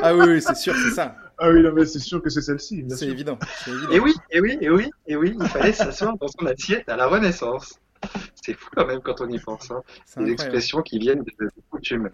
[0.05, 1.15] Ah oui, oui, c'est sûr, c'est ça.
[1.37, 2.83] Ah oui, non, mais c'est sûr que c'est celle-ci.
[2.89, 3.39] C'est évident.
[3.63, 3.91] c'est évident.
[3.91, 6.97] Et oui, et oui, et oui, et oui, il fallait s'asseoir dans son assiette à
[6.97, 7.79] la Renaissance.
[8.35, 9.71] C'est fou quand même quand on y pense.
[9.71, 9.81] Hein.
[10.05, 12.09] C'est Des expressions qui viennent de, de coutume.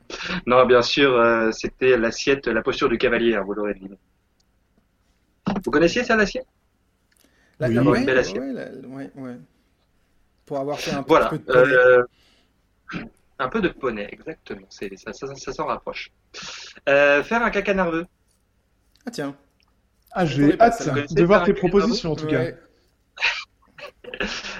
[0.45, 3.97] Non, bien sûr, euh, c'était l'assiette, la posture du cavalier, hein, vous l'aurez deviné.
[5.65, 6.45] Vous connaissiez ça, l'assiette?
[7.59, 7.73] La- Oui.
[7.75, 8.39] la- ouais, une belle assiette.
[8.41, 8.71] ouais, la-
[9.15, 9.37] ouais.
[10.45, 11.29] Pour avoir fait un Voilà.
[11.29, 11.73] peu de poney.
[11.73, 12.03] euh,
[13.39, 14.67] un peu de poney, exactement.
[14.69, 16.11] C'est, ça, ça, ça s'en rapproche.
[16.87, 18.05] Euh, faire un caca nerveux.
[19.05, 19.35] Ah tiens.
[20.11, 22.51] Ah, j'ai hâte de voir tes propositions en tout cas.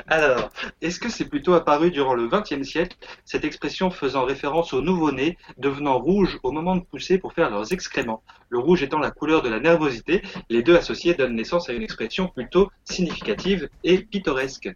[0.08, 0.50] Alors,
[0.82, 5.38] est-ce que c'est plutôt apparu durant le XXe siècle, cette expression faisant référence aux nouveau-nés
[5.58, 8.24] devenant rouges au moment de pousser pour faire leurs excréments?
[8.50, 11.84] Le rouge étant la couleur de la nervosité, les deux associés donnent naissance à une
[11.84, 14.70] expression plutôt significative et pittoresque.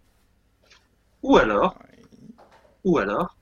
[1.22, 1.78] Ou alors,
[2.84, 3.36] ou alors,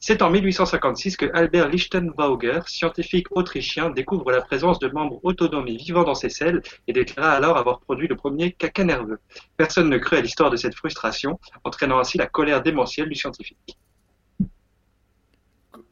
[0.00, 5.76] c'est en 1856 que Albert Lichtenbauger, scientifique autrichien, découvre la présence de membres autonomes et
[5.76, 9.20] vivants dans ces selles et déclara alors avoir produit le premier caca nerveux.
[9.56, 13.78] Personne ne crut à l'histoire de cette frustration, entraînant ainsi la colère démentielle du scientifique.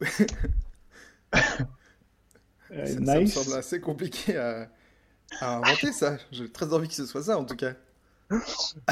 [2.71, 3.33] Euh, Ça, ça me nice.
[3.33, 4.69] semble assez compliqué à,
[5.41, 6.17] à inventer ça.
[6.31, 7.75] J'ai très envie que ce soit ça en tout cas.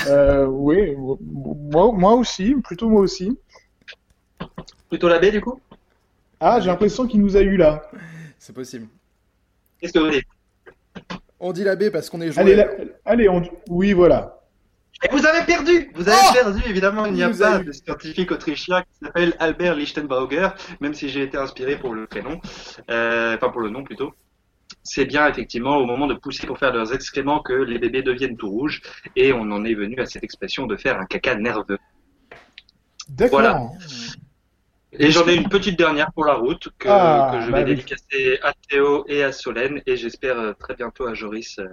[0.05, 3.37] Euh, oui, moi, moi aussi, plutôt moi aussi.
[4.89, 5.59] Plutôt la baie du coup?
[6.39, 7.89] Ah, j'ai l'impression qu'il nous a eu là.
[8.39, 8.87] C'est possible.
[9.79, 10.25] Qu'est-ce que vous dites?
[11.39, 12.41] On dit la B parce qu'on est joué.
[12.41, 12.65] Allez,
[13.05, 13.43] allez, on...
[13.69, 14.33] oui, voilà.
[15.03, 18.31] Et vous avez perdu Vous avez Oh perdu, évidemment, il n'y a pas de scientifique
[18.31, 20.47] autrichien qui s'appelle Albert Lichtenbauger,
[20.79, 22.41] même si j'ai été inspiré pour le prénom,
[22.89, 24.13] euh, enfin pour le nom plutôt.
[24.81, 28.37] C'est bien effectivement au moment de pousser pour faire leurs excréments que les bébés deviennent
[28.37, 28.81] tout rouges,
[29.15, 31.77] et on en est venu à cette expression de faire un caca nerveux.
[33.09, 33.39] D'accord.
[33.39, 33.61] Voilà.
[34.99, 37.69] Et j'en ai une petite dernière pour la route que, Ah, que je bah vais
[37.69, 37.75] oui.
[37.75, 41.67] dédicacer à Théo et à Solène et j'espère euh, très bientôt à Joris euh,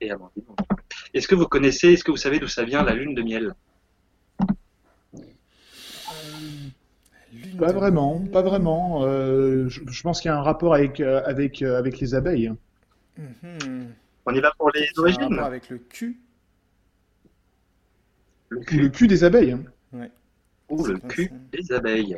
[0.00, 0.44] et à Amandine.
[1.14, 3.54] Est-ce que vous connaissez, est-ce que vous savez d'où ça vient la lune de miel?
[7.58, 9.04] Pas vraiment, pas vraiment.
[9.04, 12.52] Euh, je, je pense qu'il y a un rapport avec, avec, avec les abeilles.
[13.16, 13.92] Mhm.
[14.26, 15.22] On y va pour les C'est un origines?
[15.34, 16.20] rapport avec le cul.
[18.48, 19.56] Le cul le cul des abeilles.
[20.70, 21.58] Ou le cul ça.
[21.58, 22.16] des abeilles.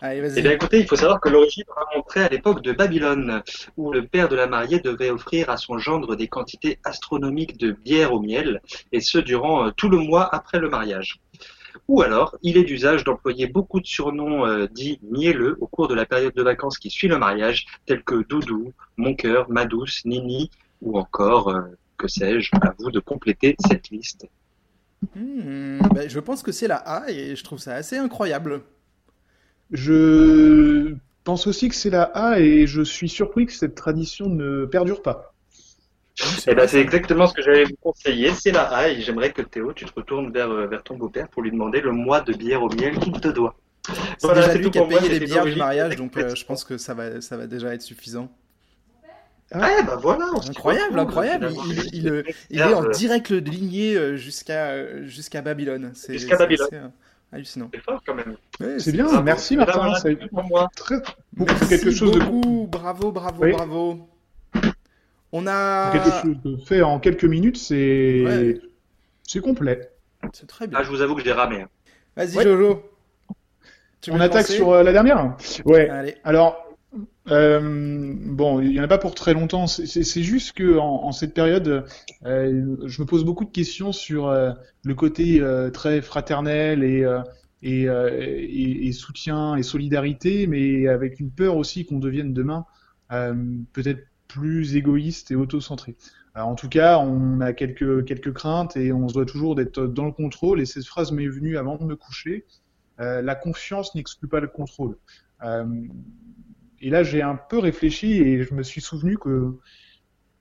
[0.00, 3.42] Allez, Eh bien écoutez, il faut savoir que l'origine remonterait à l'époque de Babylone,
[3.76, 7.70] où le père de la mariée devait offrir à son gendre des quantités astronomiques de
[7.70, 8.60] bière au miel,
[8.92, 11.20] et ce durant euh, tout le mois après le mariage.
[11.88, 15.94] Ou alors, il est d'usage d'employer beaucoup de surnoms euh, dits mielleux au cours de
[15.94, 20.04] la période de vacances qui suit le mariage, tels que Doudou, Mon cœur, Ma douce,
[20.04, 20.50] Nini,
[20.82, 21.62] ou encore, euh,
[21.96, 24.26] que sais-je, à vous de compléter cette liste.
[25.14, 28.62] Hmm, ben, je pense que c'est la A et je trouve ça assez incroyable.
[29.70, 34.66] Je pense aussi que c'est la A et je suis surpris que cette tradition ne
[34.66, 35.34] perdure pas.
[36.46, 39.42] Eh ben, c'est exactement ce que j'allais vous conseiller, c'est la A, et j'aimerais que
[39.42, 42.32] Théo, tu te retournes vers, euh, vers ton beau-père pour lui demander le mois de
[42.32, 43.56] bière au miel qu'il te doit.
[43.86, 46.64] C'est Voilà, déjà lui qui a payé les bières du mariage, donc euh, je pense
[46.64, 48.30] que ça va, ça va déjà être suffisant.
[49.54, 51.48] Ah, bah voilà, Incroyable, incroyable.
[51.66, 55.92] Il, il- il- il est en direct lignée euh, jusqu'à euh, jusqu'à Babylone.
[55.94, 56.68] C'est Jusqu'à Babylone.
[56.72, 56.88] euh,
[57.32, 57.70] hallucinant.
[57.72, 58.36] C'est fort quand même.
[58.60, 59.22] Ouais, C'est bien, Bravo.
[59.22, 59.80] merci Et là, Martin.
[59.80, 60.68] voilà, ça a c'est été tout pour moi.
[60.76, 60.96] très...
[61.36, 62.68] Merci quelque chose de beaucoup.
[62.70, 63.52] Bravo, bravo, Oui.
[63.52, 64.08] bravo.
[65.32, 65.90] On a.
[65.92, 68.60] quelque chose de fait en quelques minutes, c'est Ouais.
[69.24, 69.90] c'est complet.
[70.32, 70.78] C'est très bien.
[70.80, 71.62] Ah, je vous avoue que j'ai ramé.
[71.62, 71.68] hein.
[72.16, 72.44] Vas-y, Ouais.
[72.44, 72.82] Jojo.
[74.00, 75.34] Tu On attaque sur euh, la dernière?
[75.64, 75.88] Ouais.
[75.88, 76.16] Allez.
[76.24, 76.63] Alors,
[77.28, 79.66] euh, bon, il n'y en a pas pour très longtemps.
[79.66, 81.86] C'est- juste que en, cette période,
[82.24, 84.52] euh, je me pose beaucoup de questions sur euh,
[84.84, 86.84] le côté très fraternel
[87.62, 92.66] et, soutien et solidarité, mais avec une peur aussi qu'on devienne demain
[93.72, 95.96] peut-être plus égoïste et auto-centré.
[96.34, 99.86] Alors, en tout cas, on a quelques, quelques craintes et on se doit toujours d'être
[99.86, 100.60] dans le contrôle.
[100.60, 102.44] Et cette phrase m'est venue avant de me coucher.
[102.98, 104.96] La confiance n'exclut pas le contrôle.
[106.84, 109.56] Et là, j'ai un peu réfléchi et je me suis souvenu que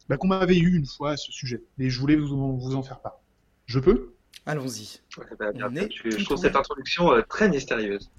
[0.10, 1.64] bah, qu'on m'avait eu une fois à ce sujet.
[1.80, 3.22] Et je voulais vous, en- vous en faire part.
[3.66, 4.12] Je peux?
[4.46, 5.00] Allons-y.
[5.18, 8.12] Ouais, bah, je, trouve cette introduction euh, très mystérieuse.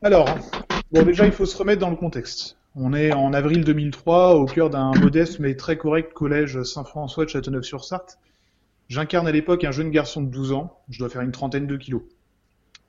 [0.00, 0.26] Alors,
[0.90, 2.56] bon, déjà, il faut se remettre dans le contexte.
[2.74, 7.28] On est en avril 2003, au cœur d'un modeste mais très correct collège Saint-François de
[7.28, 8.18] Châteauneuf-sur-Sarthe.
[8.88, 10.80] J'incarne à l'époque un jeune garçon de 12 ans.
[10.88, 12.04] Je dois faire une trentaine de kilos.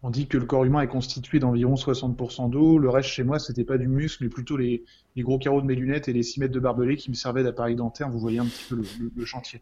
[0.01, 2.77] On dit que le corps humain est constitué d'environ 60% d'eau.
[2.77, 4.83] Le reste, chez moi, c'était pas du muscle, mais plutôt les,
[5.17, 7.75] gros carreaux de mes lunettes et les 6 mètres de barbelé qui me servaient d'appareil
[7.75, 8.09] dentaire.
[8.09, 8.81] Vous voyez un petit peu
[9.15, 9.61] le, chantier.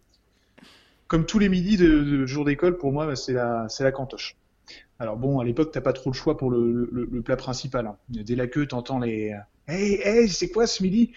[1.07, 4.35] Comme tous les midis de, jour d'école, pour moi, c'est la, c'est la cantoche.
[4.99, 7.87] Alors bon, à l'époque, t'as pas trop le choix pour le plat principal.
[7.87, 7.97] hein.
[8.09, 9.35] Dès la queue, t'entends les
[9.67, 11.11] Hey, hey, c'est quoi ce midi?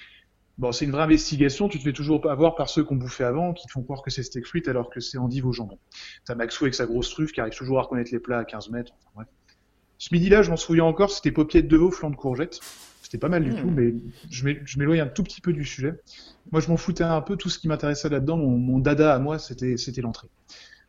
[0.61, 1.69] Bon, c'est une vraie investigation.
[1.69, 4.11] Tu te fais toujours avoir par ceux qu'on bouffait avant, qui te font croire que
[4.11, 5.79] c'est steak frites alors que c'est endive au jambon.
[6.27, 8.69] T'as Maxou avec sa grosse truffe qui arrive toujours à reconnaître les plats à 15
[8.69, 8.93] mètres.
[8.99, 9.29] Enfin, bref.
[9.97, 12.61] Ce midi-là, je m'en souviens encore, c'était paupiètes de veau, flanc de courgettes.
[13.01, 13.57] C'était pas mal du Mm.
[13.57, 13.95] tout, mais
[14.31, 15.95] je m'é- je m'éloigne un tout petit peu du sujet.
[16.53, 17.37] Moi, je m'en foutais un peu.
[17.39, 20.29] Tout ce qui m'intéressait là-dedans, mon, mon dada à moi, c'était l'entrée.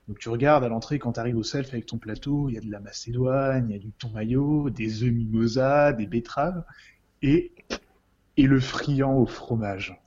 [0.10, 2.58] Donc tu regardes à l'entrée quand tu arrives au self avec ton plateau, il y
[2.58, 6.66] a de la macédoine, il y a du thon maillot, des œufs mimosa, des betteraves
[7.22, 7.54] et
[8.38, 10.02] et le friand au fromage.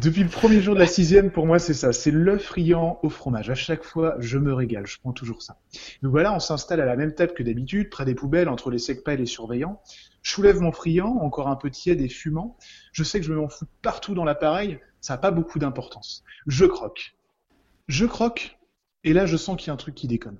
[0.00, 1.92] Depuis le premier jour de la sixième, pour moi, c'est ça.
[1.92, 3.50] C'est le friand au fromage.
[3.50, 4.86] À chaque fois, je me régale.
[4.86, 5.58] Je prends toujours ça.
[6.02, 8.78] Donc voilà, on s'installe à la même table que d'habitude, près des poubelles, entre les
[8.78, 9.82] secpas et les surveillants.
[10.22, 12.56] Je soulève mon friand, encore un peu tiède et fumant.
[12.92, 14.80] Je sais que je vais m'en foutre partout dans l'appareil.
[15.02, 16.24] Ça n'a pas beaucoup d'importance.
[16.46, 17.14] Je croque.
[17.86, 18.58] Je croque.
[19.04, 20.38] Et là, je sens qu'il y a un truc qui déconne.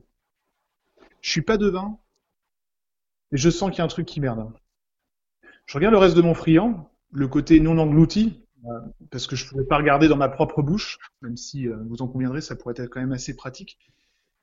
[1.20, 1.98] Je suis pas devin.
[3.30, 4.50] Mais je sens qu'il y a un truc qui merde.
[5.66, 9.44] Je regarde le reste de mon friand, le côté non englouti, euh, parce que je
[9.44, 12.56] ne pouvais pas regarder dans ma propre bouche, même si euh, vous en conviendrez, ça
[12.56, 13.78] pourrait être quand même assez pratique.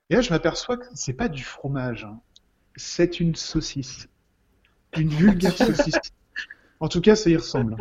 [0.09, 2.19] Et là, je m'aperçois que c'est pas du fromage, hein.
[2.75, 4.09] c'est une saucisse,
[4.97, 5.99] une vulgaire saucisse.
[6.79, 7.75] En tout cas, ça y ressemble.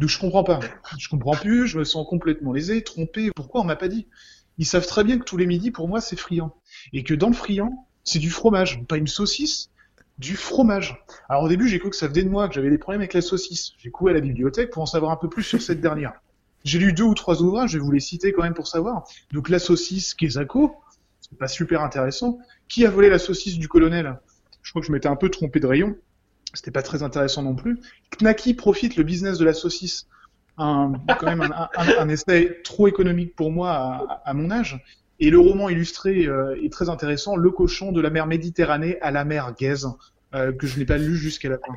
[0.00, 0.60] Donc je comprends pas,
[0.96, 3.30] je comprends plus, je me sens complètement lésé, trompé.
[3.34, 4.06] Pourquoi on m'a pas dit?
[4.58, 6.54] Ils savent très bien que tous les midis, pour moi, c'est friand,
[6.92, 9.70] et que dans le friand, c'est du fromage, pas une saucisse,
[10.18, 11.02] du fromage.
[11.28, 13.14] Alors au début, j'ai cru que ça venait de moi, que j'avais des problèmes avec
[13.14, 13.72] la saucisse.
[13.78, 16.12] J'ai couru à la bibliothèque pour en savoir un peu plus sur cette dernière.
[16.64, 19.04] J'ai lu deux ou trois ouvrages, je vais vous les citer quand même pour savoir.
[19.32, 20.76] Donc la saucisse Quesaco,
[21.20, 22.38] c'est pas super intéressant.
[22.68, 24.18] Qui a volé la saucisse du colonel?
[24.62, 25.96] Je crois que je m'étais un peu trompé de rayon.
[26.54, 27.80] C'était pas très intéressant non plus.
[28.18, 30.06] Knacky profite le business de la saucisse.
[30.56, 34.80] Un, quand même un, un- un essai trop économique pour moi à, à mon âge.
[35.24, 39.10] Et le roman illustré euh, est très intéressant, Le cochon de la mer Méditerranée à
[39.10, 39.88] la mer Gaise,
[40.34, 41.74] euh, que je n'ai pas lu jusqu'à la fin.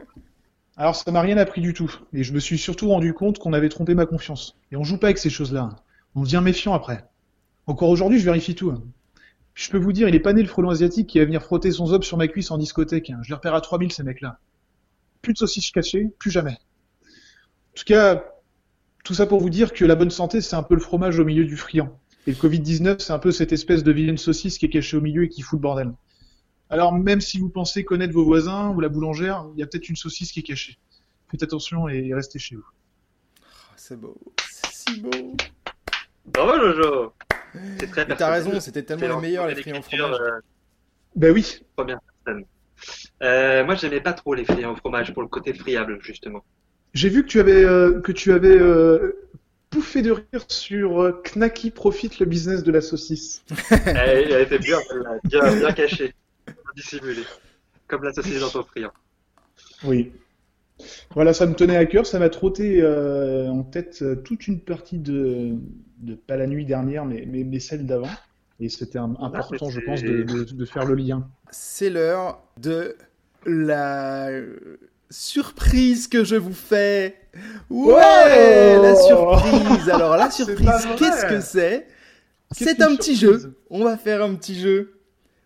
[0.76, 3.54] Alors ça m'a rien appris du tout, et je me suis surtout rendu compte qu'on
[3.54, 4.58] avait trompé ma confiance.
[4.74, 5.70] Et on joue pas avec ces choses-là.
[6.14, 7.06] On devient méfiant après.
[7.68, 8.70] Encore aujourd'hui, je vérifie tout.
[8.70, 8.84] hein.
[9.54, 11.72] Je peux vous dire, il est pas né le frelon asiatique qui va venir frotter
[11.72, 13.12] son zob sur ma cuisse en discothèque.
[13.12, 13.20] hein.
[13.24, 14.40] Je les repère à 3000 ces mecs-là.
[15.22, 16.52] Plus de saucisses cachées, plus jamais.
[16.52, 18.26] En tout cas,
[19.06, 21.24] tout ça pour vous dire que la bonne santé, c'est un peu le fromage au
[21.24, 21.98] milieu du friand.
[22.28, 25.02] Et le Covid-19, c'est un peu cette espèce de vilaine saucisse qui est cachée au
[25.02, 25.94] milieu et qui fout le bordel.
[26.70, 29.88] Alors même si vous pensez connaître vos voisins ou la boulangère, il y a peut-être
[29.88, 30.78] une saucisse qui est cachée.
[31.32, 32.66] Faites attention et restez chez vous.
[33.42, 34.18] Ah, C'est beau.
[34.52, 35.36] C'est si beau.
[36.26, 37.14] Bravo Jojo?
[37.80, 40.20] C'est très Mais t'as raison, c'était tellement les en- meilleurs, les en friands fromage.
[40.22, 40.40] euh,
[41.16, 41.60] Ben oui.
[41.78, 42.44] première personne.
[43.24, 46.44] Euh, moi, j'aimais pas trop les friands au fromage pour le côté friable, justement.
[46.94, 48.58] J'ai vu que tu avais euh, que tu avais
[49.68, 53.44] euh, pouffé de rire sur euh, Knacky profite le business de la saucisse.
[53.86, 54.80] elle, elle était bien,
[55.24, 56.14] bien, bien cachée,
[56.46, 57.24] bien dissimulée.
[57.88, 58.92] Comme la saucisse dans friand.
[59.84, 60.12] Oui.
[61.12, 64.60] Voilà, ça me tenait à cœur, ça m'a trotté euh, en tête euh, toute une
[64.60, 65.56] partie de,
[66.00, 68.10] de pas la nuit dernière, mais, mais, mais celle d'avant.
[68.60, 71.28] Et c'était important, je pense, de, de, de faire le lien.
[71.52, 72.96] C'est l'heure de
[73.46, 74.32] la
[75.10, 77.16] surprise que je vous fais.
[77.70, 79.90] Ouais, la surprise.
[79.94, 81.88] Alors la surprise, qu'est-ce que c'est
[82.52, 83.56] C'est un petit jeu.
[83.70, 84.94] On va faire un petit jeu.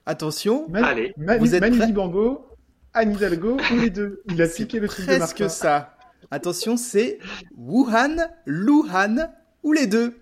[0.05, 1.13] Attention, Man- Allez.
[1.17, 2.45] Manu, Vous êtes Manu Dibango,
[2.93, 5.95] Anne Hidalgo ou les deux Il a piqué le truc de presque ça.
[6.31, 7.19] Attention, c'est
[7.57, 9.29] Wuhan, Luhan
[9.63, 10.17] ou les deux.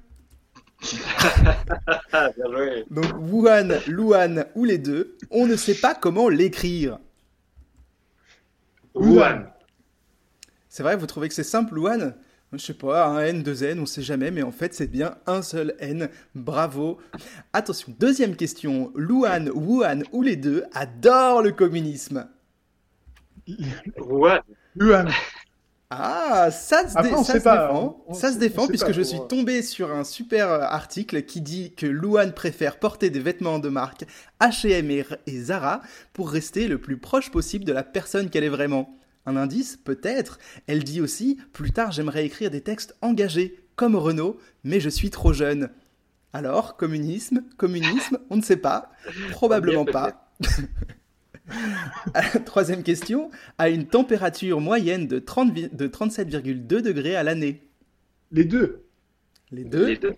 [2.12, 2.86] Bien joué.
[2.89, 6.99] Donc Wuhan, Luan ou les deux, on ne sait pas comment l'écrire.
[8.99, 9.45] Wuhan.
[10.67, 12.15] C'est vrai, vous trouvez que c'est simple, Luan
[12.51, 15.15] Je sais pas, un N, deux N, on sait jamais, mais en fait c'est bien
[15.25, 16.09] un seul N.
[16.35, 16.99] Bravo.
[17.53, 18.91] Attention, deuxième question.
[18.95, 22.27] Luan, Wuhan ou les deux adorent le communisme?
[23.97, 24.41] Wuhan.
[24.75, 25.07] Wuhan.
[25.91, 28.04] Ah, ça se, dé- Après, on ça se pas, défend.
[28.08, 31.41] on- ça se défend puisque pas je suis tombé sur un super euh, article qui
[31.41, 34.06] dit que Luan préfère porter des vêtements de marque
[34.39, 35.82] H&M et, et Zara
[36.13, 38.95] pour rester le plus proche possible de la personne qu'elle est vraiment.
[39.25, 40.38] Un indice, peut-être.
[40.67, 45.10] Elle dit aussi plus tard j'aimerais écrire des textes engagés comme Renault, mais je suis
[45.10, 45.69] trop jeune.
[46.34, 48.91] Alors, communisme, communisme, on ne sait pas,
[49.32, 50.30] probablement pas.
[52.45, 57.62] Troisième question, à une température moyenne de, 30 vi- de 37,2 degrés à l'année.
[58.31, 58.83] Les deux.
[59.51, 60.15] Les deux Les deux.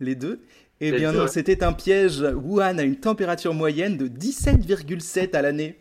[0.00, 0.40] Les deux
[0.80, 2.20] Eh Les bien deux, non, c'était un piège.
[2.22, 5.78] Wuhan a une température moyenne de 17,7 à l'année.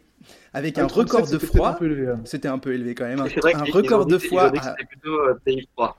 [0.54, 1.78] Avec un Ah, 37, record de froid.
[1.82, 2.22] un hein.
[2.26, 3.20] C'était un peu élevé quand même.
[3.22, 4.44] Un, vrai un record de froid.
[4.56, 5.98] À- c'était plutôt euh, pays froid.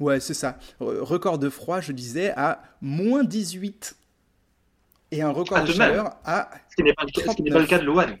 [0.00, 0.58] Ouais, c'est ça.
[0.80, 3.94] Re- Record de froid, je disais, à moins 18.
[5.12, 5.76] Et un record Ah, de même.
[5.76, 6.50] chaleur à
[6.82, 8.16] qui n'est pas, le cas- ce qui n'est pas le cas de Wuhan.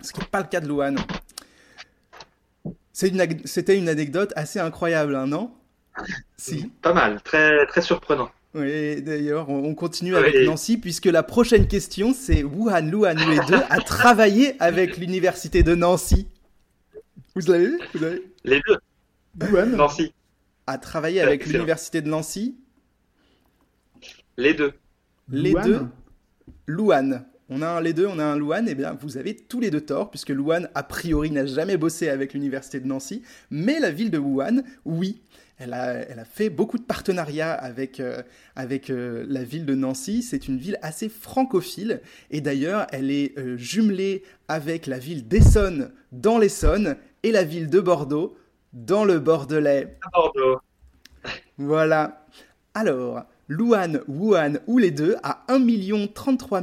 [0.00, 0.96] ce qui n'est pas le cas de Luan.
[2.92, 5.52] C'est une ag- C'était une anecdote assez incroyable, hein, non?
[6.36, 6.70] Si.
[6.82, 8.30] Pas mal, très, très surprenant.
[8.54, 10.46] Oui, d'ailleurs, on on continue avec oui.
[10.46, 15.74] Nancy, puisque la prochaine question, c'est Wuhan, Luan les deux a travaillé avec l'université de
[15.74, 16.26] Nancy.
[17.34, 18.78] Vous l'avez vu Vous avez Les deux.
[19.50, 19.66] Wuhan.
[19.76, 20.14] Nancy.
[20.66, 21.52] A travaillé avec Excellent.
[21.58, 22.56] l'université de Nancy?
[24.38, 24.72] Les deux.
[25.28, 25.86] Les deux
[26.66, 27.24] Luan.
[27.48, 29.70] On a un les deux, on a un Luan, et bien vous avez tous les
[29.70, 33.90] deux tort, puisque Luan, a priori, n'a jamais bossé avec l'université de Nancy, mais la
[33.90, 35.20] ville de Wuhan, oui.
[35.58, 38.22] Elle a, elle a fait beaucoup de partenariats avec, euh,
[38.56, 40.22] avec euh, la ville de Nancy.
[40.22, 45.92] C'est une ville assez francophile, et d'ailleurs, elle est euh, jumelée avec la ville d'Essonne
[46.12, 48.36] dans l'Essonne, et la ville de Bordeaux
[48.72, 49.98] dans le Bordelais.
[50.02, 50.60] À Bordeaux.
[51.58, 52.26] Voilà.
[52.74, 56.60] Alors, Luan, Wuhan ou les deux a 1 33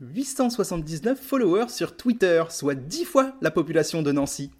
[0.00, 4.50] 879 followers sur Twitter, soit 10 fois la population de Nancy.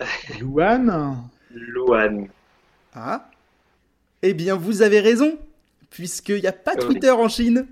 [0.42, 1.28] Wuhan.
[1.52, 2.28] Luan.
[2.94, 3.28] Ah
[4.22, 5.38] Eh bien, vous avez raison,
[5.90, 6.84] puisqu'il n'y a pas oui.
[6.86, 7.66] Twitter en Chine.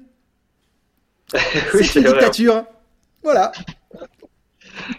[1.32, 2.12] C'est une vrai.
[2.12, 2.64] dictature.
[3.22, 3.52] Voilà.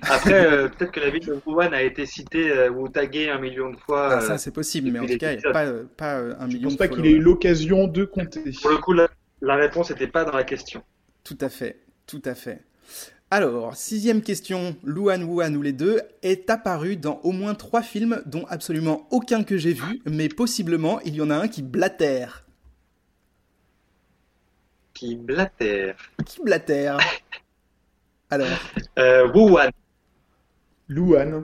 [0.03, 3.39] Après, euh, peut-être que la ville de Wuhan a été citée euh, ou taguée un
[3.39, 4.13] million de fois.
[4.17, 6.19] Ah, ça, euh, c'est possible, mais en tout cas, il n'y a pas, euh, pas
[6.19, 8.43] euh, un Je million pense de pas qu'il ait eu l'occasion de compter.
[8.61, 9.09] pour le coup, la,
[9.41, 10.83] la réponse n'était pas dans la question.
[11.23, 12.61] Tout à fait, tout à fait.
[13.31, 18.21] Alors, sixième question, Luan Wuhan ou les deux est apparu dans au moins trois films,
[18.25, 22.45] dont absolument aucun que j'ai vu, mais possiblement il y en a un qui blatère.
[24.93, 25.95] Qui blatère.
[26.25, 26.97] Qui blatère?
[28.29, 28.47] Alors,
[28.99, 29.69] Euh, Wuhan.
[30.87, 31.43] Luan.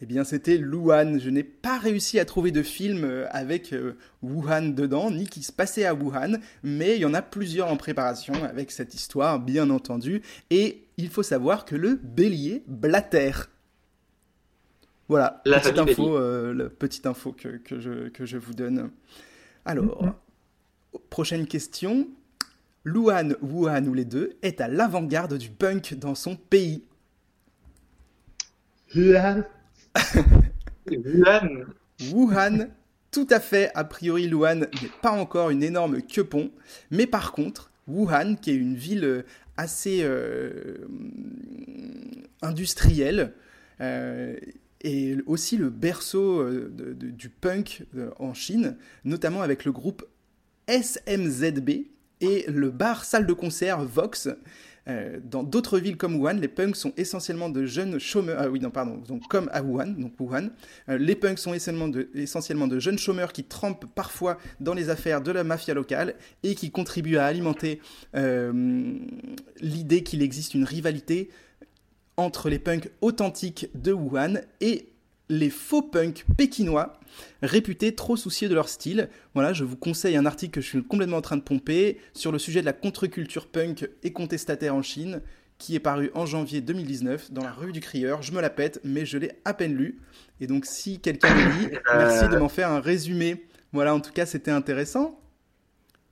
[0.00, 1.18] Eh bien c'était Luan.
[1.20, 5.42] Je n'ai pas réussi à trouver de film euh, avec euh, Wuhan dedans, ni qui
[5.42, 9.40] se passait à Wuhan, mais il y en a plusieurs en préparation avec cette histoire,
[9.40, 10.22] bien entendu.
[10.50, 13.50] Et il faut savoir que le bélier blatère.
[15.08, 18.90] Voilà, La petite info, euh, la petite info que, que je, que je vous donne.
[19.64, 20.12] Alors, Mhm.
[21.10, 22.08] prochaine question.
[22.84, 26.84] Luan, Wuhan ou les deux est à l'avant-garde du punk dans son pays?
[28.94, 29.44] Wuhan.
[30.90, 31.64] Wuhan.
[32.12, 32.68] Wuhan,
[33.10, 36.50] tout à fait, a priori Luan n'est pas encore une énorme queupon,
[36.90, 39.22] mais par contre, Wuhan, qui est une ville euh,
[39.58, 40.76] assez euh,
[42.40, 43.34] industrielle,
[43.82, 44.36] euh,
[44.80, 47.84] est aussi le berceau euh, du punk
[48.20, 50.06] en Chine, notamment avec le groupe
[50.68, 51.88] SMZB
[52.20, 54.28] et le bar salle de concert Vox.
[54.88, 58.38] Euh, dans d'autres villes comme Wuhan, les punks sont essentiellement de jeunes chômeurs.
[58.40, 58.96] Ah oui, non, pardon.
[59.06, 60.48] Donc, comme à Wuhan, donc Wuhan,
[60.88, 65.30] euh, les punks sont essentiellement de, jeunes chômeurs qui trempent parfois dans les affaires de
[65.30, 67.80] la mafia locale et qui contribuent à alimenter
[68.16, 68.94] euh,
[69.60, 71.30] l'idée qu'il existe une rivalité
[72.16, 74.87] entre les punks authentiques de Wuhan et
[75.28, 76.98] les faux punks pékinois
[77.42, 79.08] réputés trop soucieux de leur style.
[79.34, 82.32] Voilà, je vous conseille un article que je suis complètement en train de pomper sur
[82.32, 85.20] le sujet de la contre-culture punk et contestataire en Chine
[85.58, 88.22] qui est paru en janvier 2019 dans la rue du Crieur.
[88.22, 90.00] Je me la pète, mais je l'ai à peine lu.
[90.40, 93.44] Et donc, si quelqu'un le lit, merci de m'en faire un résumé.
[93.72, 95.20] Voilà, en tout cas, c'était intéressant.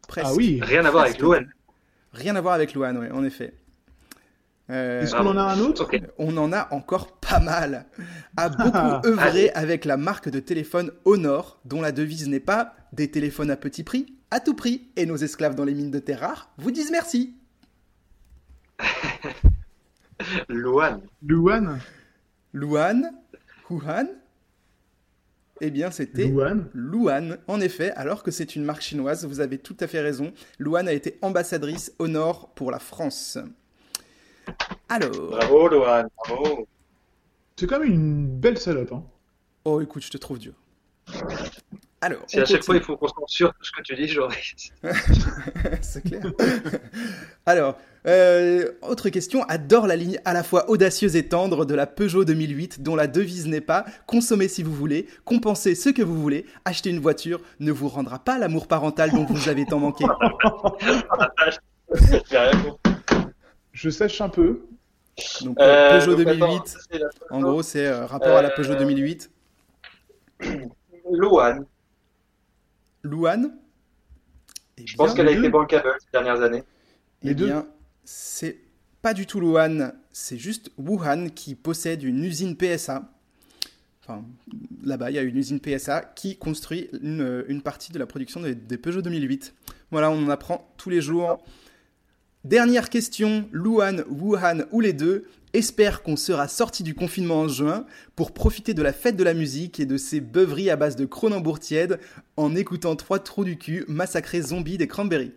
[0.09, 0.27] Presque.
[0.31, 0.61] Ah oui.
[0.63, 1.21] Rien à voir avec.
[1.21, 1.47] Luan.
[2.13, 3.55] Rien à voir avec Luan, ouais, en effet.
[4.69, 5.89] Euh, Est-ce qu'on en a un autre?
[6.19, 7.87] On en a encore pas mal.
[8.37, 13.11] A beaucoup œuvré avec la marque de téléphone Honor, dont la devise n'est pas des
[13.11, 16.21] téléphones à petit prix, à tout prix et nos esclaves dans les mines de terre
[16.21, 17.35] rares vous disent merci.
[20.49, 21.01] Luan.
[21.23, 21.79] Luan
[22.53, 23.11] Luan,
[23.69, 24.07] Wuhan,
[25.61, 29.59] eh bien c'était Luan Luan, en effet, alors que c'est une marque chinoise, vous avez
[29.59, 30.33] tout à fait raison.
[30.59, 33.39] Luan a été ambassadrice au nord pour la France.
[34.89, 36.09] Alors, Bravo, Luan.
[36.17, 36.67] Bravo.
[37.59, 38.93] C'est quand même une belle salope.
[38.93, 39.03] Hein.
[39.65, 40.53] oh écoute, je te trouve dur.
[42.03, 44.37] Alors, Si à chaque fois il faut qu'on censure tout ce que tu dis, j'aurais.
[45.81, 46.31] c'est clair.
[47.47, 49.43] Alors, euh, autre question.
[49.45, 53.07] Adore la ligne à la fois audacieuse et tendre de la Peugeot 2008, dont la
[53.07, 57.41] devise n'est pas consommer si vous voulez, compenser ce que vous voulez, acheter une voiture
[57.61, 60.05] ne vous rendra pas l'amour parental dont vous avez tant manqué.
[63.73, 64.67] Je sèche un peu.
[65.43, 68.37] Donc, euh, Euh, Peugeot donc, 2008, attends, ça, c'est la- en gros, c'est euh, rapport
[68.37, 69.31] à la Peugeot Euh, 2008.
[71.11, 71.65] Luan.
[73.03, 73.53] Luan
[74.79, 76.65] Eh Je pense qu'elle a été bankable ces dernières années.
[77.23, 77.47] Eh Les deux.
[77.47, 77.67] bien,
[78.05, 78.59] c'est
[79.01, 83.11] pas du tout Luan, c'est juste Wuhan qui possède une usine PSA.
[84.03, 84.23] Enfin,
[84.85, 88.41] là-bas, il y a une usine PSA qui construit une, une partie de la production
[88.41, 89.55] des, des Peugeot 2008.
[89.91, 91.43] Voilà, on en apprend tous les jours.
[92.47, 97.87] Dernière question, Luan, Wuhan ou les deux espère qu'on sera sorti du confinement en juin
[98.15, 101.07] pour profiter de la fête de la musique et de ces beuveries à base de
[101.07, 101.99] Cronenbourg tiède
[102.37, 105.33] en écoutant trois trous du cul massacrer zombies des cranberries.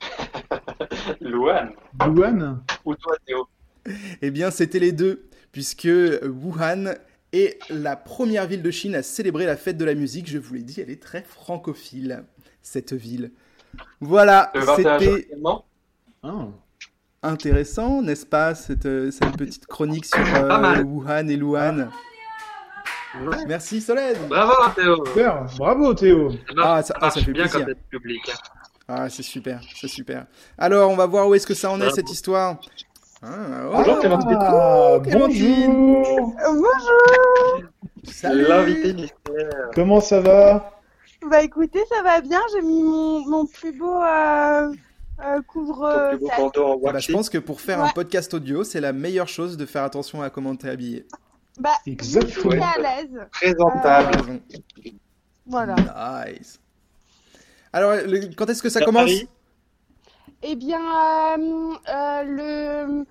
[1.20, 1.70] Luan.
[2.04, 3.46] Luan Ou toi, Théo.
[4.22, 5.86] Eh bien, c'était les deux, puisque
[6.24, 6.94] Wuhan
[7.32, 10.28] est la première ville de Chine à célébrer la fête de la musique.
[10.28, 12.24] Je vous l'ai dit, elle est très francophile,
[12.62, 13.30] cette ville.
[14.00, 15.28] Voilà, Le 21 juin c'était.
[16.22, 16.28] Ah.
[17.22, 20.82] intéressant, n'est-ce pas, cette, euh, cette petite chronique sur euh.
[20.82, 21.90] Wuhan et Luan.
[23.24, 23.36] Ouais.
[23.48, 24.16] Merci Solène.
[24.28, 25.06] Bravo, Théo.
[25.06, 26.30] Super, bravo Théo.
[26.30, 27.66] Ça marche, Ah, ça- ah, ça fait bien plaisir.
[27.66, 28.32] quand public.
[28.88, 30.26] Ah, c'est super, c'est super.
[30.58, 32.58] Alors, on va voir où est-ce que ça en est, cette histoire.
[33.22, 33.28] Ah,
[33.66, 34.38] oh, Bonjour, Clémentine.
[34.40, 35.72] Ah, Clémentine.
[35.74, 36.34] bonjour.
[38.04, 38.46] salut.
[38.46, 39.70] L'invité mystère.
[39.74, 40.75] Comment ça va?
[41.30, 44.72] Bah écoutez, ça va bien, j'ai mis mon, mon plus beau euh,
[45.24, 46.38] euh, couvre plus beau sac.
[46.38, 49.28] bandeau en Ah bah, je pense que pour faire un podcast audio, c'est la meilleure
[49.28, 51.06] chose de faire attention à comment t'es habillé.
[51.58, 52.50] Bah, je Exactement.
[52.52, 53.26] suis à l'aise.
[53.32, 54.16] Présentable.
[54.16, 54.40] Raison.
[55.46, 55.74] Voilà.
[56.26, 56.60] Nice.
[57.72, 59.28] Alors, le- quand est-ce que ça commence Paris.
[60.42, 63.04] Eh bien, euh, euh, le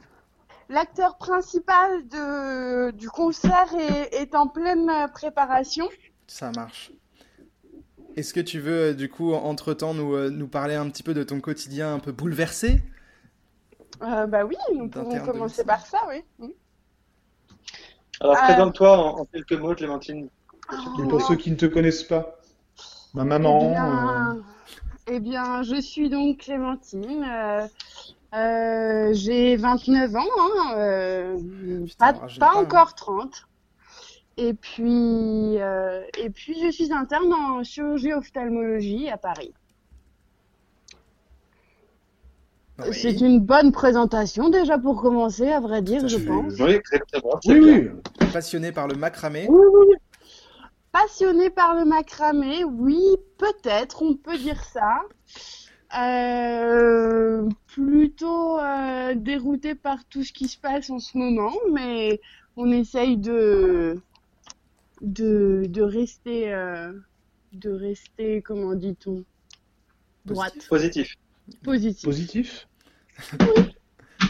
[0.69, 5.87] l'acteur principal de, du concert est, est en pleine euh, préparation.
[6.27, 6.91] Ça marche.
[8.15, 11.13] Est-ce que tu veux, euh, du coup, entre-temps, nous, euh, nous parler un petit peu
[11.13, 12.81] de ton quotidien un peu bouleversé?
[14.01, 16.23] Euh, bah oui, nous pouvons commencer par ça, oui.
[18.19, 20.29] Alors, Euh, présente-toi en, en quelques mots, Clémentine.
[21.03, 22.39] Et pour ceux qui ne te connaissent pas,
[23.13, 23.59] ma maman.
[23.61, 24.43] Eh bien,
[25.07, 27.23] eh bien, je suis donc Clémentine.
[27.23, 27.67] euh,
[28.33, 31.37] euh, j'ai 29 ans, hein, euh,
[31.85, 33.47] Putain, pas, rajeunis pas pas, encore 30.
[34.37, 39.53] Et puis, euh, et puis, je suis interne en chirurgie ophtalmologie à Paris.
[42.79, 42.87] Oui.
[42.91, 46.53] C'est une bonne présentation déjà pour commencer, à vrai dire, je pense.
[46.59, 47.39] Oui, exactement.
[47.41, 47.93] c'est Oui, bien.
[48.19, 48.27] oui.
[48.33, 49.47] Passionné par le macramé
[50.91, 52.99] Passionnée par le macramé, oui,
[53.37, 55.01] peut-être, on peut dire ça.
[55.97, 62.19] Euh, plutôt euh, déroutée par tout ce qui se passe en ce moment, mais
[62.57, 64.01] on essaye de
[65.01, 66.93] de, de rester euh,
[67.53, 69.25] de rester comment dit-on
[70.25, 71.15] droite, Positif.
[71.63, 72.03] positive.
[72.03, 72.67] Positif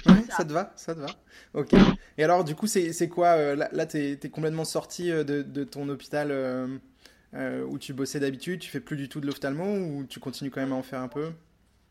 [0.08, 1.08] Ouais, ça te va, ça te va.
[1.54, 1.74] Ok.
[2.18, 5.24] Et alors, du coup, c'est c'est quoi euh, Là, là t'es es complètement sorti euh,
[5.24, 6.78] de, de ton hôpital euh,
[7.34, 8.60] euh, où tu bossais d'habitude.
[8.60, 11.02] Tu fais plus du tout de l'ophtalmo ou tu continues quand même à en faire
[11.02, 11.32] un peu?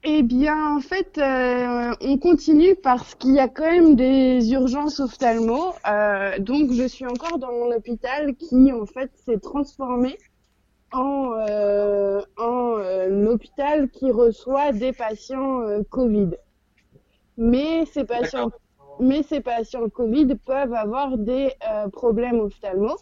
[0.07, 5.01] Eh bien, en fait, euh, on continue parce qu'il y a quand même des urgences
[5.01, 5.73] ophtalmo.
[5.89, 10.19] Euh, donc, je suis encore dans mon hôpital qui, en fait, s'est transformé
[10.93, 16.33] en, euh, en euh, l'hôpital qui reçoit des patients euh, Covid.
[17.39, 18.51] Mais ces patients,
[19.01, 22.95] mais ces patients Covid peuvent avoir des euh, problèmes ophtalmo.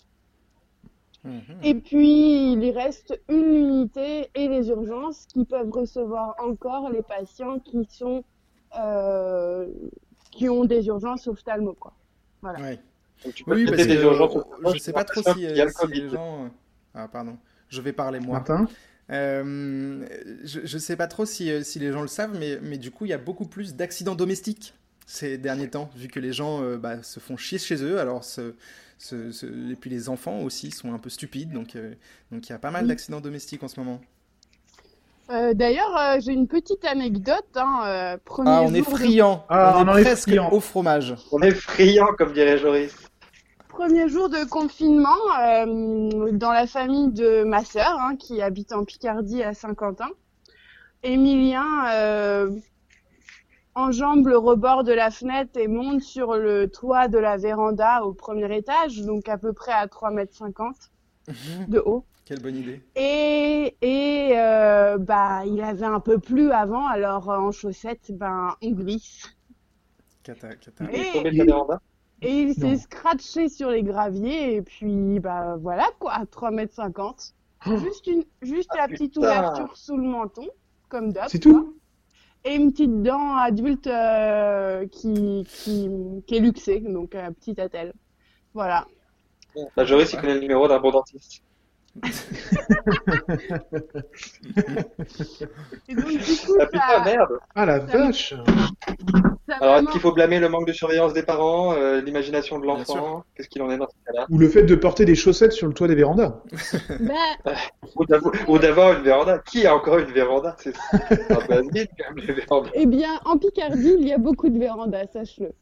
[1.25, 1.43] Mhm.
[1.63, 7.03] Et puis, il y reste une unité et les urgences qui peuvent recevoir encore les
[7.03, 8.25] patients qui sont
[8.79, 9.67] euh,
[10.33, 11.93] qui ont des urgences ophtalmo quoi.
[12.43, 12.81] Ouais.
[13.25, 15.47] Donc, tu peux Oui, parce des que urgences euh, au- je sais pas trop si,
[15.47, 16.45] euh, si les gens.
[16.45, 16.49] euh,
[16.95, 17.37] Ah, pardon.
[17.69, 18.39] Je vais parler moi.
[18.39, 18.67] Martin
[19.11, 20.07] Euh,
[20.45, 23.05] je, je sais pas trop si, si les gens le savent, mais, mais du coup,
[23.05, 24.75] il y a beaucoup plus d'accidents domestiques
[25.07, 27.99] ces derniers temps, vu que les gens euh, bah, se font chier chez eux.
[28.01, 28.25] Alors,
[29.03, 31.95] ce- ce- et puis les enfants aussi sont un peu stupides, donc euh,
[32.31, 32.89] donc il y a pas mal Oui.
[32.89, 34.01] d'accidents domestiques en ce moment.
[35.31, 37.47] Euh, D'ailleurs, euh, j'ai une petite anecdote.
[37.57, 39.45] Hein, euh, premier Ah, on est jour de- friand.
[39.49, 40.53] Ah, on, est presque friand.
[40.53, 41.15] au fromage.
[41.31, 42.95] On est friand, comme dirait Joris.
[43.69, 45.09] Premier jour de confinement
[45.41, 50.09] euh, dans la famille de ma sœur, hein, qui habite en Picardie à Saint-Quentin.
[51.03, 52.51] Emilien euh,
[53.75, 58.13] enjambe le rebord de la fenêtre et monte sur le toit de la véranda au
[58.13, 60.91] premier étage, donc à peu près à 3,50 mètres
[61.69, 62.05] de haut.
[62.25, 62.81] Quelle bonne idée.
[62.95, 68.55] Et, et euh, bah, il avait un peu plu avant, alors euh, en chaussettes, ben,
[68.63, 69.35] on glisse.
[70.23, 70.85] Cata, cata.
[70.93, 77.35] Et- il s'est scratché sur les graviers, et puis, bah voilà quoi, 3 mètres 50.
[77.67, 79.27] Juste, une, juste Ah, la petite putain.
[79.27, 80.47] ouverture sous le menton,
[80.89, 81.29] comme d'hab.
[81.29, 81.53] C'est quoi.
[81.53, 81.77] tout
[82.45, 87.93] Et une petite dent adulte euh, qui, qui, est luxée, donc un petit attel.
[88.53, 88.87] Voilà.
[89.77, 91.43] Bah, Joris, il connaît le numéro d'un bon dentiste.
[95.89, 97.39] Et donc, du coup, Ah putain, merde.
[97.55, 98.35] Ah la vache
[99.49, 102.67] ça Alors, est-ce qu'il faut blâmer le manque de surveillance des parents, euh, l'imagination de
[102.67, 105.53] l'enfant Qu'est-ce qu'il en est dans ce cas-là Ou le fait de porter des chaussettes
[105.53, 106.43] sur le toit des vérandas.
[107.01, 107.15] Bah,
[108.49, 109.39] Ou d'avoir- une véranda.
[109.41, 110.57] Qui a encore une véranda?
[110.59, 110.75] C'est
[111.09, 112.71] c'est un basique, quand même, les vérandas.
[112.75, 115.53] Eh bien, en Picardie, il y a beaucoup de vérandas, sache-le.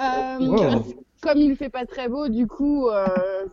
[0.00, 0.78] Euh.
[1.20, 3.06] Comme il fait pas très beau, du coup, euh,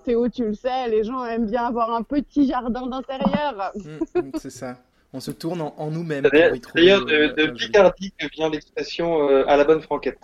[0.05, 3.71] Théo, tu le sais, les gens aiment bien avoir un petit jardin d'intérieur.
[3.75, 4.77] Mm, mm, c'est ça.
[5.13, 6.23] On se tourne en, en nous-mêmes.
[6.23, 7.53] D'ailleurs, de, euh.
[7.53, 10.19] Picardie que vient l'expression euh, à la bonne franquette.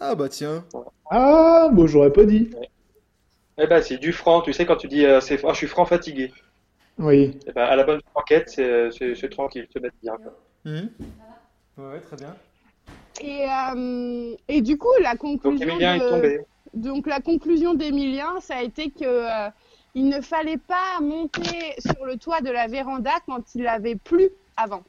[0.00, 0.64] Ah bah tiens.
[1.10, 2.50] Ah, bon, j'aurais pas dit.
[3.58, 4.42] Eh ben, c'est du franc.
[4.42, 6.30] Tu sais, quand tu dis euh, c'est, ah, je suis franc fatigué.
[6.98, 7.38] Oui.
[7.46, 10.16] Eh ben, à la bonne franquette, c'est, euh, tranquille, se mettre bien.
[10.16, 10.34] quoi.
[10.66, 10.90] Mhm.
[11.78, 12.34] Ouais, très bien.
[13.22, 16.40] Et, euh, et du coup, la Donc, conclusion Emilien de- est tombé.
[16.76, 19.48] Donc la conclusion d'Emilien, ça a été que euh,
[19.94, 24.28] il ne fallait pas monter sur le toit de la véranda quand il avait plu
[24.56, 24.82] avant.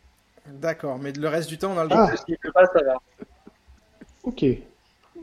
[0.46, 1.96] D'accord, mais le reste du temps, on a le Ah.
[1.96, 2.08] droit.
[2.10, 2.96] Parce qu'il peut pas, ça va.
[4.24, 4.46] Ok.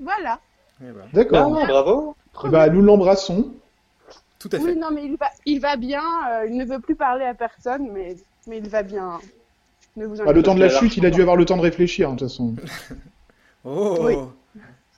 [0.03, 0.39] Voilà.
[0.83, 1.59] Eh ben, D'accord.
[1.62, 2.17] Ah, bravo.
[2.51, 3.53] Bah, nous l'embrassons.
[4.39, 4.75] tout à Oui, fait.
[4.75, 6.03] non, mais il va, il va bien.
[6.31, 9.19] euh, il ne veut plus parler à personne, mais, mais il va bien.
[9.97, 11.62] Ne vous Bah, le temps de la chute, il a dû avoir le temps de
[11.62, 12.55] réfléchir, hein, de toute façon.
[13.67, 14.15] Oh Oui.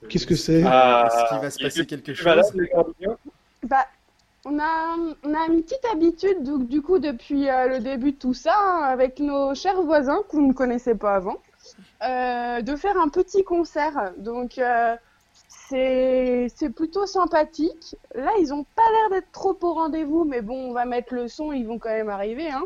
[0.09, 2.47] Qu'est-ce que c'est Ah, Est-ce qu'il va se passer quelque chose malade,
[3.63, 3.87] Bah,
[4.45, 8.19] on a, on a une petite habitude, donc, du coup, depuis euh, le début de
[8.19, 11.39] tout ça, hein, avec nos chers voisins que vous ne connaissez pas avant,
[12.03, 14.13] euh, de faire un petit concert.
[14.19, 14.95] Donc, euh,
[15.49, 17.97] c'est c'est plutôt sympathique.
[18.15, 21.29] Là, ils ont pas l'air d'être trop au rendez-vous, mais bon, on va mettre le
[21.29, 22.49] son, ils vont quand même arriver.
[22.51, 22.65] Hein.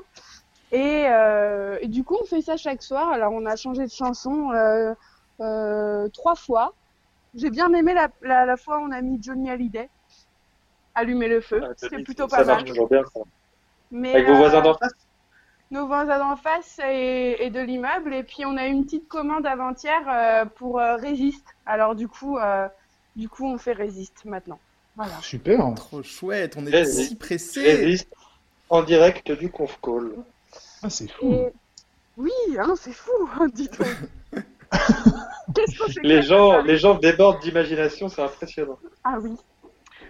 [0.73, 3.09] Et, euh, et du coup, on fait ça chaque soir.
[3.11, 4.95] Alors, on a changé de chanson euh,
[5.41, 6.75] euh, trois fois.
[7.35, 9.89] J'ai bien aimé la, la, la fois où on a mis Johnny Hallyday.
[10.95, 11.61] Allumer le feu.
[11.65, 12.69] Ah, C'était plutôt ça pas marche mal.
[12.71, 13.21] toujours bien, ça.
[13.93, 14.93] Mais, Avec vos euh, voisins d'en face?
[15.73, 18.13] nos voisins d'en face et, et de l'immeuble.
[18.13, 21.47] Et puis on a eu une petite commande avant-hier euh, pour euh, Résiste.
[21.67, 22.67] Alors du coup, euh,
[23.15, 24.59] du coup, on fait Résiste maintenant.
[24.97, 25.13] Voilà.
[25.21, 25.73] Super.
[25.77, 27.11] Trop chouette, on est Résiste.
[27.11, 27.63] si pressé.
[27.63, 28.13] Résiste
[28.69, 30.11] en direct du conf call.
[30.83, 31.33] Ah, c'est fou.
[31.33, 31.53] Et...
[32.17, 33.87] Oui, hein, c'est fou, hein, dis donc.
[35.55, 38.79] Qu'est-ce qu'on s'est Les gens, les gens débordent d'imagination, c'est impressionnant.
[39.05, 39.35] Ah oui.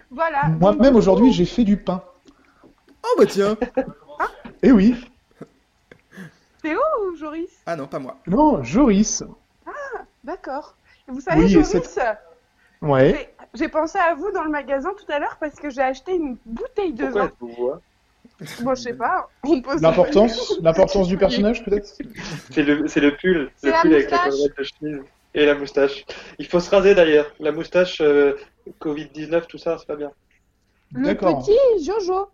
[0.09, 0.47] Voilà.
[0.59, 2.03] Moi-même, aujourd'hui, j'ai fait du pain.
[3.03, 3.57] Oh bah tiens
[4.61, 4.95] Eh oui.
[6.61, 7.49] Théo ou Joris?
[7.65, 8.17] Ah non, pas moi.
[8.27, 9.23] Non, Joris.
[10.23, 10.75] D'accord.
[11.07, 11.99] Et vous savez, Oui, Joris,
[12.81, 13.33] Ouais.
[13.55, 16.37] j'ai- pensé à vous dans le magasin tout à l'heure parce que j'ai acheté une
[16.45, 17.05] bouteille de
[17.39, 17.81] Pourquoi vin.
[18.61, 19.29] Bon, je sais pas.
[19.43, 21.87] On pose L'importance, l'importance du personnage, peut-être?
[22.51, 25.01] C'est le, c'est le pull, C'est le la pull avec la collerette de chemise
[25.33, 26.05] et la moustache.
[26.39, 27.31] Il faut se raser d'ailleurs.
[27.39, 28.35] La moustache, euh,
[28.79, 30.11] Covid-19, tout ça, c'est pas bien.
[30.93, 32.27] Le petit Jojo.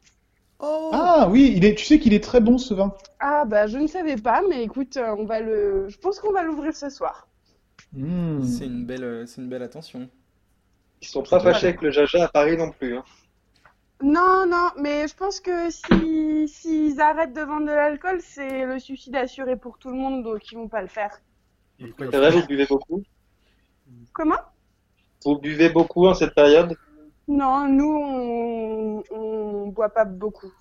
[0.60, 2.96] Oh Ah oui, il est, tu sais qu'il est très bon ce vin.
[3.20, 5.88] Ah bah je ne savais pas, mais écoute, euh, on va le.
[5.88, 7.28] Je pense qu'on va l'ouvrir ce soir.
[7.94, 8.42] Hmm.
[8.44, 10.10] C'est une belle, euh, c'est une belle attention.
[11.02, 12.98] Ils sont pas fâchés avec le Jaja à Paris non plus.
[12.98, 13.04] Hein.
[14.02, 18.80] Non, non, mais je pense que si s'ils arrêtent de vendre de l'alcool, c'est le
[18.80, 21.20] suicide assuré pour tout le monde, donc ils vont pas le faire.
[21.80, 23.04] C'est vrai, vous buvez beaucoup?
[24.14, 24.40] Comment?
[25.26, 26.76] Vous buvez beaucoup en cette période?
[27.28, 30.52] Non, nous on, on boit pas beaucoup.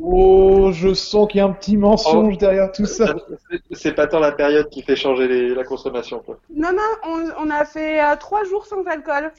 [0.00, 2.38] Oh, je sens qu'il y a un petit mensonge Oh.
[2.38, 3.14] derrière tout ça.
[3.50, 6.20] C'est- C'est pas tant la période qui fait changer les- la consommation.
[6.20, 6.38] Quoi.
[6.54, 9.32] Non, non, on, on a fait euh, trois jours sans alcool.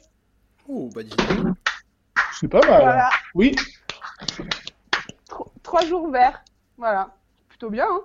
[0.68, 1.16] Oh bah dis.
[2.34, 2.82] C'est pas mal.
[2.82, 3.56] Voilà, Oui.
[5.30, 6.44] Tro- trois jours verts.
[6.78, 7.10] Voilà,
[7.48, 7.88] plutôt bien.
[7.90, 8.02] Hein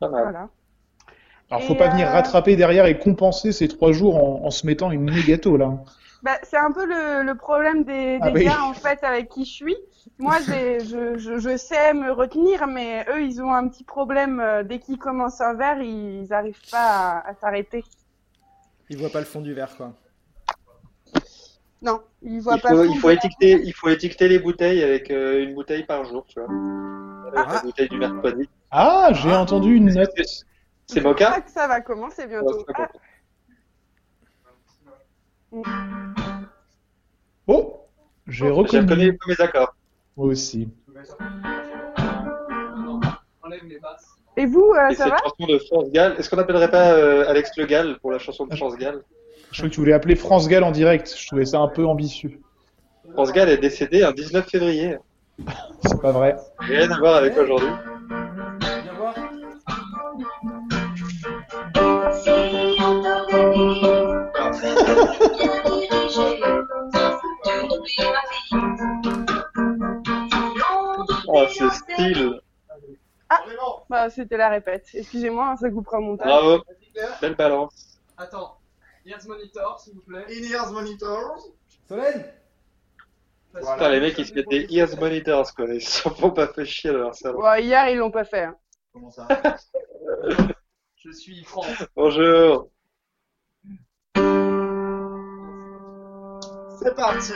[0.00, 0.22] Pas mal.
[0.22, 0.48] voilà.
[1.50, 4.50] Alors, faut Et, pas venir euh, rattraper derrière et compenser ces trois jours en, en
[4.50, 5.72] se mettant une mégato là.
[6.22, 8.44] Bah, c'est un peu le, le problème des, des Ah oui.
[8.44, 9.76] gars en fait avec qui je suis.
[10.18, 14.40] Moi, je, je, je sais me retenir, mais eux, ils ont un petit problème.
[14.40, 17.84] euh, Dès qu'ils commencent un verre, ils n'arrivent pas à, à s'arrêter.
[18.90, 19.92] Il voit pas le fond du verre, quoi.
[21.82, 22.72] Non, ils voient Il pas.
[22.72, 25.84] le il fond faut du étiqueter, il faut étiqueter les bouteilles avec euh, une bouteille
[25.84, 26.48] par jour, tu vois.
[27.28, 27.54] Avec Ah.
[27.56, 28.48] la bouteille du mercredi.
[28.76, 30.10] Ah, j'ai entendu une note.
[30.86, 31.00] C'est.
[31.00, 32.66] Mocha Ah, que ça va commencer bientôt.
[32.74, 32.88] Ah,
[37.46, 37.80] Oh,
[38.26, 39.18] j'ai J'ai reconnu reconnu.
[39.18, 39.74] tous mes accords.
[40.16, 40.68] Moi aussi.
[44.36, 46.92] et vous, euh, Et ça cette va chanson de France Gall, est-ce qu'on n'appellerait pas
[46.94, 49.04] euh, Alex Le Gall pour la chanson de France Gall?
[49.52, 51.14] Je crois que tu voulais appeler France Gall en direct.
[51.16, 52.40] Je trouvais ça un peu ambitieux.
[53.12, 54.96] France Gall est décédé un 19 février.
[55.86, 56.34] C'est pas vrai.
[56.58, 57.68] Rien à voir avec aujourd'hui.
[71.54, 72.40] Ce style.
[73.88, 74.86] Bah, c'était la répète.
[74.94, 76.26] Excusez-moi, ça coupera mon montage.
[76.28, 76.62] Bravo.
[77.20, 77.98] Belle balance.
[78.16, 78.58] Attends,
[79.06, 80.24] Ears Monitor, s'il vous plaît.
[80.30, 81.48] In-ears monitors.
[81.88, 82.24] Solène
[83.54, 85.66] Putain, les mecs, ils se mettent des ears monitors, quoi.
[85.66, 87.40] Ils se font pas fait chier dans leur salon.
[87.40, 88.44] Bon, hier, ils l'ont pas fait.
[88.44, 88.56] hein.
[88.92, 89.28] Comment ça
[90.96, 91.84] Je suis France.
[91.94, 92.68] Bonjour.
[96.80, 97.32] C'est parti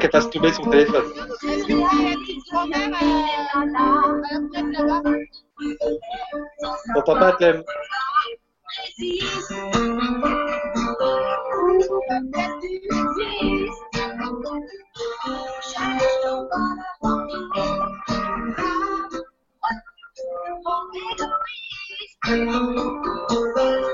[0.00, 1.04] qu'elle fasse son téléphone.
[7.06, 7.62] Pas, Clem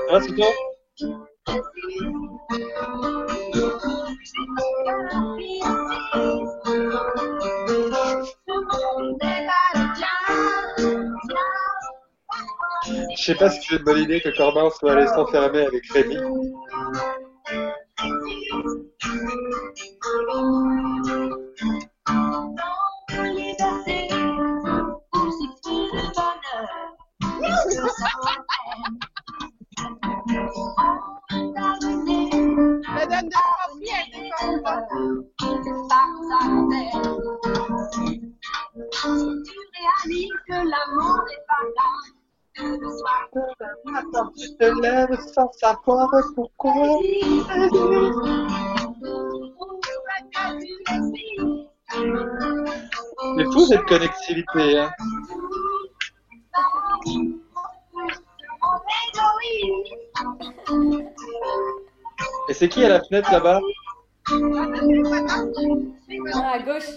[0.09, 0.47] Ah, c'est toi?
[13.27, 16.17] Sais pas si c'est une bonne idée que Corbin soit allé s'enfermer avec Rémi.
[45.87, 46.73] Savoir pourquoi.
[53.37, 54.91] C'est fou cette connectivité, hein.
[62.49, 63.61] Et c'est qui à la fenêtre là-bas?
[66.33, 66.89] Ah, à gauche.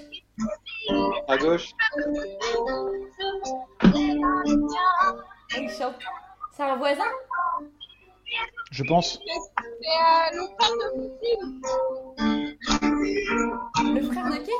[1.28, 1.70] À gauche
[5.52, 5.68] Ah.
[6.52, 7.04] C'est un voisin?
[8.70, 9.18] Je pense.
[13.82, 14.50] Le frère de qui?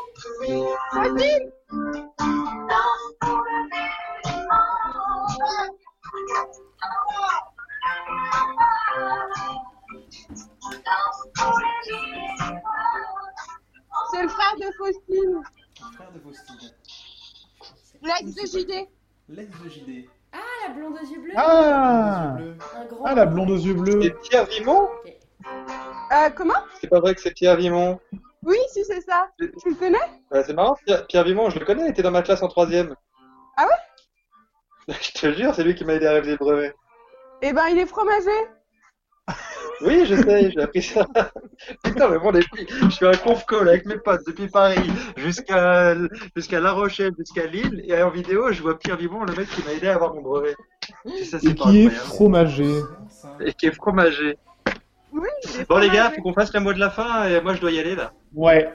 [14.10, 15.42] C'est le frère de Faustine.
[15.94, 16.70] Frère de Faustine.
[18.02, 18.88] L'ex de JD.
[19.28, 20.08] L'ex de JD.
[20.32, 22.49] Ah, la blonde aux yeux bleus Ah Bleu.
[23.10, 24.00] Ah, la blonde aux yeux bleus.
[24.00, 24.88] C'est Pierre Vimon
[26.12, 26.54] Euh, comment?
[26.80, 27.98] C'est pas vrai que c'est Pierre Vimon.
[28.44, 29.28] Oui, si, c'est ça.
[29.36, 29.98] Tu le connais?
[30.30, 32.46] Ouais, c'est marrant, Pierre, Pierre Vimon, je le connais, il était dans ma classe en
[32.46, 32.94] troisième.
[33.56, 34.94] Ah ouais?
[35.02, 36.72] Je te jure, c'est lui qui m'a aidé à réviser le brevet.
[37.42, 38.30] Eh ben, il est fromager.
[39.82, 41.06] Oui, je sais, j'ai appris ça.
[41.82, 45.94] Putain, mais bon, depuis, je suis un conf call avec mes potes depuis Paris jusqu'à
[46.36, 49.62] jusqu'à La Rochelle, jusqu'à Lille, et en vidéo, je vois Pierre Vimon, le mec qui
[49.64, 50.54] m'a aidé à avoir mon brevet.
[51.06, 52.82] Et ça, c'est qui est fromager.
[53.44, 54.38] Et qui est fromager.
[55.12, 55.28] Oui,
[55.68, 57.72] Bon, les gars, faut qu'on fasse le mot de la fin, et moi, je dois
[57.72, 58.12] y aller, là.
[58.34, 58.72] Ouais,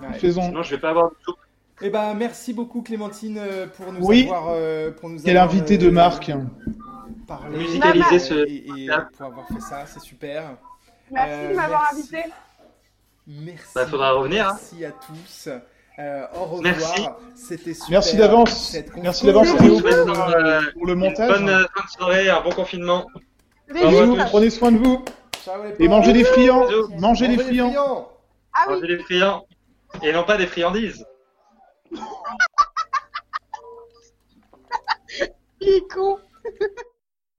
[0.00, 0.12] Ouais.
[0.18, 0.42] faisons.
[0.42, 1.36] Sinon, je vais pas avoir de soupe.
[1.82, 4.24] Eh ben, merci beaucoup Clémentine euh, pour nous Oui.
[4.24, 6.30] avoir, euh, pour nous Quel avoir, invité euh, de marque.
[7.26, 10.42] parlé Musicaliser ce- et, et pour avoir fait ça, c'est super.
[11.10, 12.24] Merci Euh, de m'avoir invité.
[13.26, 13.64] Merci.
[13.74, 14.52] Bah, faudra revenir, hein.
[14.60, 15.48] Merci à tous.
[15.98, 16.62] Euh, au revoir.
[16.62, 17.06] Merci.
[17.34, 17.90] C'était super.
[17.90, 18.76] Merci d'avance.
[19.02, 21.28] Merci d'avance, pour, euh, pour le une montage.
[21.30, 23.06] bonne euh, fin de soirée, un bon confinement.
[23.70, 25.04] Bisous, prenez soin de vous.
[25.44, 26.66] Ciao les Et mangez des friands.
[26.66, 26.88] Bisous.
[26.98, 28.12] Mangez des Mangez des friands.
[28.52, 29.46] Ah oui, Manger des friands.
[30.02, 31.06] Et non pas des friandises.
[35.60, 36.18] il est con.